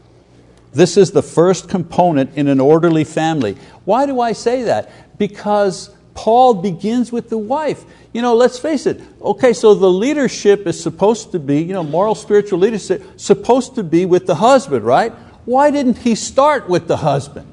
This 0.73 0.97
is 0.97 1.11
the 1.11 1.23
first 1.23 1.69
component 1.69 2.35
in 2.35 2.47
an 2.47 2.59
orderly 2.59 3.03
family. 3.03 3.57
Why 3.85 4.05
do 4.05 4.19
I 4.19 4.33
say 4.33 4.63
that? 4.63 5.17
Because 5.17 5.89
Paul 6.13 6.55
begins 6.55 7.11
with 7.11 7.29
the 7.29 7.37
wife. 7.37 7.83
You 8.11 8.21
know, 8.21 8.35
let's 8.35 8.59
face 8.59 8.85
it. 8.85 9.01
Okay, 9.21 9.53
so 9.53 9.73
the 9.73 9.89
leadership 9.89 10.67
is 10.67 10.81
supposed 10.81 11.31
to 11.31 11.39
be, 11.39 11.61
you 11.61 11.73
know, 11.73 11.83
moral 11.83 12.15
spiritual 12.15 12.59
leadership, 12.59 13.19
supposed 13.19 13.75
to 13.75 13.83
be 13.83 14.05
with 14.05 14.27
the 14.27 14.35
husband, 14.35 14.85
right? 14.85 15.11
Why 15.45 15.71
didn't 15.71 15.99
he 15.99 16.15
start 16.15 16.69
with 16.69 16.87
the 16.87 16.97
husband? 16.97 17.47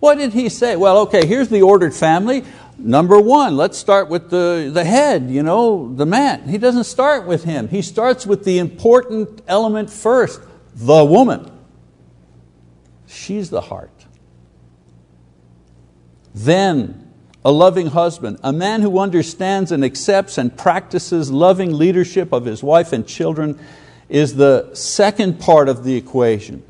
What 0.00 0.16
did 0.16 0.32
he 0.32 0.48
say? 0.48 0.76
Well, 0.76 0.98
okay, 1.00 1.26
here's 1.26 1.48
the 1.48 1.62
ordered 1.62 1.94
family. 1.94 2.44
Number 2.82 3.20
one, 3.20 3.56
let's 3.56 3.76
start 3.76 4.08
with 4.08 4.30
the, 4.30 4.70
the 4.72 4.84
head, 4.84 5.30
you 5.30 5.42
know, 5.42 5.92
the 5.94 6.06
man. 6.06 6.48
He 6.48 6.56
doesn't 6.56 6.84
start 6.84 7.26
with 7.26 7.44
him. 7.44 7.68
He 7.68 7.82
starts 7.82 8.26
with 8.26 8.44
the 8.44 8.58
important 8.58 9.42
element 9.46 9.90
first, 9.90 10.40
the 10.74 11.04
woman. 11.04 11.50
She's 13.06 13.50
the 13.50 13.60
heart. 13.60 14.06
Then 16.34 17.12
a 17.44 17.52
loving 17.52 17.88
husband, 17.88 18.38
a 18.42 18.52
man 18.52 18.80
who 18.80 18.98
understands 18.98 19.72
and 19.72 19.84
accepts 19.84 20.38
and 20.38 20.56
practices 20.56 21.30
loving 21.30 21.76
leadership 21.76 22.32
of 22.32 22.46
his 22.46 22.62
wife 22.62 22.92
and 22.94 23.06
children, 23.06 23.58
is 24.08 24.36
the 24.36 24.74
second 24.74 25.38
part 25.38 25.68
of 25.68 25.84
the 25.84 25.96
equation. 25.96 26.62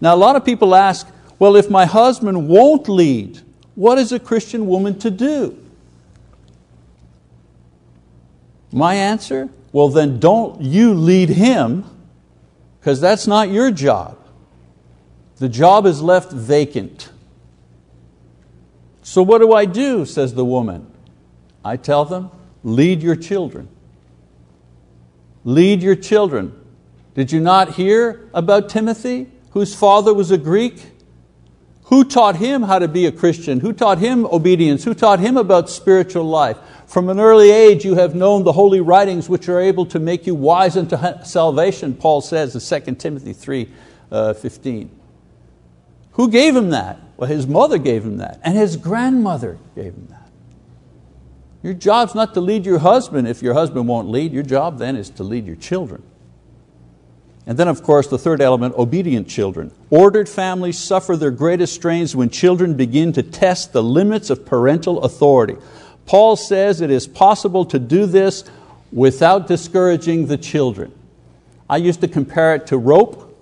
Now, 0.00 0.14
a 0.14 0.16
lot 0.16 0.34
of 0.34 0.44
people 0.44 0.74
ask, 0.74 1.06
well, 1.38 1.56
if 1.56 1.68
my 1.68 1.84
husband 1.84 2.48
won't 2.48 2.88
lead, 2.88 3.40
what 3.74 3.98
is 3.98 4.12
a 4.12 4.18
Christian 4.18 4.66
woman 4.66 4.98
to 5.00 5.10
do? 5.10 5.58
My 8.72 8.94
answer, 8.94 9.48
well, 9.72 9.88
then 9.88 10.18
don't 10.18 10.60
you 10.62 10.94
lead 10.94 11.28
him, 11.28 11.84
because 12.80 13.00
that's 13.00 13.26
not 13.26 13.50
your 13.50 13.70
job. 13.70 14.18
The 15.36 15.48
job 15.48 15.86
is 15.86 16.00
left 16.02 16.32
vacant. 16.32 17.10
So 19.02 19.22
what 19.22 19.38
do 19.38 19.52
I 19.52 19.64
do, 19.64 20.06
says 20.06 20.34
the 20.34 20.44
woman? 20.44 20.86
I 21.64 21.76
tell 21.76 22.04
them, 22.04 22.30
lead 22.62 23.02
your 23.02 23.16
children. 23.16 23.68
Lead 25.44 25.82
your 25.82 25.96
children. 25.96 26.58
Did 27.14 27.32
you 27.32 27.40
not 27.40 27.74
hear 27.74 28.28
about 28.32 28.68
Timothy, 28.68 29.26
whose 29.50 29.74
father 29.74 30.14
was 30.14 30.30
a 30.30 30.38
Greek? 30.38 30.91
Who 31.92 32.04
taught 32.04 32.36
him 32.36 32.62
how 32.62 32.78
to 32.78 32.88
be 32.88 33.04
a 33.04 33.12
Christian? 33.12 33.60
Who 33.60 33.74
taught 33.74 33.98
him 33.98 34.24
obedience? 34.24 34.82
Who 34.82 34.94
taught 34.94 35.20
him 35.20 35.36
about 35.36 35.68
spiritual 35.68 36.24
life? 36.24 36.56
From 36.86 37.10
an 37.10 37.20
early 37.20 37.50
age 37.50 37.84
you 37.84 37.96
have 37.96 38.14
known 38.14 38.44
the 38.44 38.52
holy 38.52 38.80
writings 38.80 39.28
which 39.28 39.46
are 39.46 39.60
able 39.60 39.84
to 39.84 39.98
make 39.98 40.26
you 40.26 40.34
wise 40.34 40.78
unto 40.78 40.96
salvation, 41.22 41.92
Paul 41.92 42.22
says 42.22 42.54
in 42.54 42.82
2 42.84 42.94
Timothy 42.94 43.34
3, 43.34 43.68
uh, 44.10 44.32
15. 44.32 44.88
Who 46.12 46.30
gave 46.30 46.56
him 46.56 46.70
that? 46.70 46.98
Well, 47.18 47.28
his 47.28 47.46
mother 47.46 47.76
gave 47.76 48.04
him 48.04 48.16
that, 48.16 48.40
and 48.42 48.56
his 48.56 48.78
grandmother 48.78 49.58
gave 49.74 49.92
him 49.92 50.06
that. 50.08 50.30
Your 51.62 51.74
job's 51.74 52.14
not 52.14 52.32
to 52.32 52.40
lead 52.40 52.64
your 52.64 52.78
husband 52.78 53.28
if 53.28 53.42
your 53.42 53.52
husband 53.52 53.86
won't 53.86 54.08
lead. 54.08 54.32
Your 54.32 54.44
job 54.44 54.78
then 54.78 54.96
is 54.96 55.10
to 55.10 55.24
lead 55.24 55.44
your 55.44 55.56
children. 55.56 56.02
And 57.46 57.58
then, 57.58 57.66
of 57.66 57.82
course, 57.82 58.06
the 58.06 58.18
third 58.18 58.40
element 58.40 58.76
obedient 58.76 59.28
children. 59.28 59.72
Ordered 59.90 60.28
families 60.28 60.78
suffer 60.78 61.16
their 61.16 61.32
greatest 61.32 61.74
strains 61.74 62.14
when 62.14 62.30
children 62.30 62.74
begin 62.74 63.12
to 63.14 63.22
test 63.22 63.72
the 63.72 63.82
limits 63.82 64.30
of 64.30 64.46
parental 64.46 65.02
authority. 65.02 65.56
Paul 66.06 66.36
says 66.36 66.80
it 66.80 66.90
is 66.90 67.08
possible 67.08 67.64
to 67.66 67.78
do 67.78 68.06
this 68.06 68.44
without 68.92 69.48
discouraging 69.48 70.26
the 70.26 70.36
children. 70.36 70.92
I 71.68 71.78
used 71.78 72.00
to 72.02 72.08
compare 72.08 72.54
it 72.54 72.68
to 72.68 72.78
rope. 72.78 73.36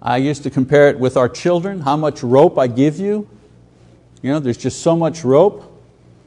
I 0.00 0.18
used 0.18 0.44
to 0.44 0.50
compare 0.50 0.88
it 0.88 0.98
with 0.98 1.16
our 1.16 1.28
children, 1.28 1.80
how 1.80 1.96
much 1.96 2.22
rope 2.22 2.58
I 2.58 2.68
give 2.68 2.98
you. 2.98 3.28
You 4.22 4.32
know, 4.32 4.38
there's 4.38 4.56
just 4.56 4.80
so 4.80 4.96
much 4.96 5.24
rope. 5.24 5.70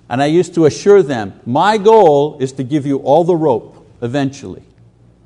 And 0.10 0.22
I 0.22 0.28
used 0.28 0.54
to 0.56 0.66
assure 0.66 1.02
them, 1.02 1.40
my 1.46 1.78
goal 1.78 2.38
is 2.40 2.54
to 2.54 2.64
give 2.64 2.86
you 2.86 2.98
all 2.98 3.24
the 3.24 3.36
rope 3.36 3.86
eventually. 4.02 4.64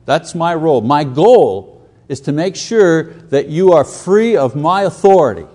That's 0.05 0.35
my 0.35 0.55
role. 0.55 0.81
My 0.81 1.03
goal 1.03 1.87
is 2.07 2.21
to 2.21 2.31
make 2.31 2.55
sure 2.55 3.03
that 3.03 3.47
you 3.47 3.71
are 3.71 3.83
free 3.83 4.35
of 4.35 4.55
my 4.55 4.81
authority 4.83 5.45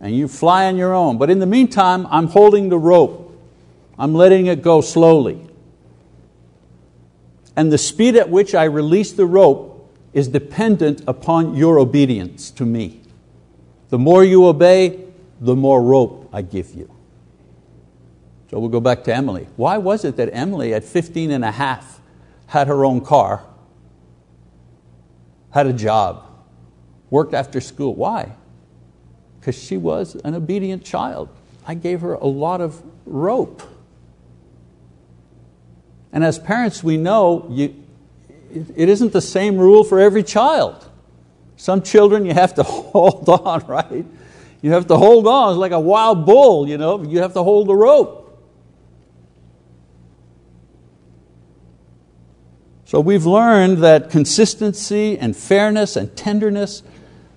and 0.00 0.14
you 0.14 0.28
fly 0.28 0.66
on 0.66 0.76
your 0.76 0.94
own. 0.94 1.18
But 1.18 1.30
in 1.30 1.38
the 1.38 1.46
meantime, 1.46 2.06
I'm 2.10 2.28
holding 2.28 2.68
the 2.68 2.78
rope. 2.78 3.36
I'm 3.98 4.14
letting 4.14 4.46
it 4.46 4.62
go 4.62 4.80
slowly. 4.80 5.48
And 7.56 7.72
the 7.72 7.78
speed 7.78 8.16
at 8.16 8.28
which 8.28 8.54
I 8.54 8.64
release 8.64 9.12
the 9.12 9.26
rope 9.26 9.92
is 10.12 10.28
dependent 10.28 11.02
upon 11.06 11.54
your 11.54 11.78
obedience 11.78 12.50
to 12.52 12.64
me. 12.64 13.00
The 13.90 13.98
more 13.98 14.24
you 14.24 14.46
obey, 14.46 15.04
the 15.40 15.56
more 15.56 15.82
rope 15.82 16.28
I 16.32 16.42
give 16.42 16.74
you. 16.74 16.90
So 18.50 18.58
we'll 18.58 18.68
go 18.68 18.80
back 18.80 19.04
to 19.04 19.14
Emily. 19.14 19.48
Why 19.56 19.78
was 19.78 20.04
it 20.04 20.16
that 20.16 20.30
Emily, 20.32 20.74
at 20.74 20.84
15 20.84 21.30
and 21.30 21.44
a 21.44 21.50
half, 21.50 22.00
had 22.46 22.68
her 22.68 22.84
own 22.84 23.00
car, 23.00 23.44
had 25.54 25.68
a 25.68 25.72
job, 25.72 26.26
worked 27.10 27.32
after 27.32 27.60
school? 27.60 27.94
Why? 27.94 28.32
Because 29.38 29.56
she 29.56 29.76
was 29.76 30.16
an 30.16 30.34
obedient 30.34 30.84
child. 30.84 31.28
I 31.64 31.74
gave 31.74 32.00
her 32.00 32.14
a 32.14 32.26
lot 32.26 32.60
of 32.60 32.82
rope. 33.06 33.62
And 36.12 36.24
as 36.24 36.40
parents, 36.40 36.82
we 36.82 36.96
know 36.96 37.46
you, 37.48 37.72
it 38.50 38.88
isn't 38.88 39.12
the 39.12 39.20
same 39.20 39.56
rule 39.56 39.84
for 39.84 40.00
every 40.00 40.24
child. 40.24 40.88
Some 41.56 41.82
children 41.82 42.26
you 42.26 42.34
have 42.34 42.54
to 42.54 42.62
hold 42.64 43.28
on, 43.28 43.64
right? 43.68 44.04
You 44.60 44.72
have 44.72 44.88
to 44.88 44.96
hold 44.96 45.28
on. 45.28 45.50
It's 45.50 45.58
like 45.58 45.70
a 45.70 45.78
wild 45.78 46.26
bull, 46.26 46.68
you 46.68 46.78
know. 46.78 47.00
You 47.04 47.20
have 47.20 47.34
to 47.34 47.44
hold 47.44 47.68
the 47.68 47.76
rope. 47.76 48.23
So 52.94 53.00
we've 53.00 53.26
learned 53.26 53.78
that 53.78 54.08
consistency 54.08 55.18
and 55.18 55.36
fairness 55.36 55.96
and 55.96 56.16
tenderness, 56.16 56.84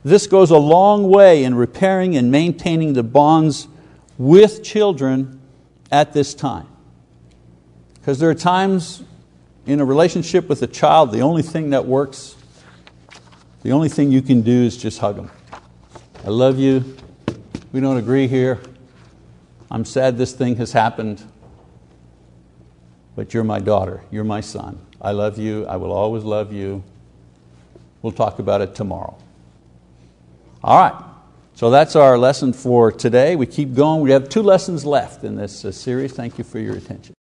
this 0.05 0.27
goes 0.27 0.51
a 0.51 0.57
long 0.59 1.09
way 1.09 1.43
in 1.43 1.55
repairing 1.55 2.15
and 2.15 2.29
maintaining 2.29 2.93
the 2.93 3.01
bonds 3.01 3.67
with 4.19 4.63
children 4.63 5.41
at 5.91 6.13
this 6.13 6.35
time. 6.35 6.67
Because 7.95 8.19
there 8.19 8.29
are 8.29 8.35
times 8.35 9.01
in 9.65 9.79
a 9.79 9.85
relationship 9.85 10.47
with 10.47 10.61
a 10.61 10.67
child, 10.67 11.11
the 11.11 11.21
only 11.21 11.41
thing 11.41 11.71
that 11.71 11.87
works, 11.87 12.35
the 13.63 13.71
only 13.71 13.89
thing 13.89 14.11
you 14.11 14.21
can 14.21 14.43
do 14.43 14.63
is 14.63 14.77
just 14.77 14.99
hug 14.99 15.15
them. 15.15 15.31
I 16.23 16.29
love 16.29 16.59
you. 16.59 16.95
We 17.71 17.79
don't 17.79 17.97
agree 17.97 18.27
here. 18.27 18.61
I'm 19.71 19.85
sad 19.85 20.19
this 20.19 20.33
thing 20.33 20.57
has 20.57 20.71
happened, 20.71 21.23
but 23.15 23.33
you're 23.33 23.43
my 23.43 23.57
daughter, 23.57 24.03
you're 24.11 24.23
my 24.23 24.41
son. 24.41 24.83
I 25.01 25.11
love 25.11 25.37
you, 25.37 25.65
I 25.65 25.77
will 25.77 25.91
always 25.91 26.23
love 26.23 26.51
you. 26.51 26.83
We'll 28.01 28.13
talk 28.13 28.39
about 28.39 28.61
it 28.61 28.75
tomorrow. 28.75 29.17
All 30.63 30.79
right, 30.79 31.03
so 31.53 31.69
that's 31.69 31.95
our 31.95 32.17
lesson 32.17 32.53
for 32.53 32.91
today. 32.91 33.35
We 33.35 33.45
keep 33.45 33.73
going. 33.73 34.01
We 34.01 34.11
have 34.11 34.29
two 34.29 34.43
lessons 34.43 34.85
left 34.85 35.23
in 35.23 35.35
this 35.35 35.65
uh, 35.65 35.71
series. 35.71 36.13
Thank 36.13 36.37
you 36.37 36.43
for 36.43 36.59
your 36.59 36.75
attention. 36.75 37.16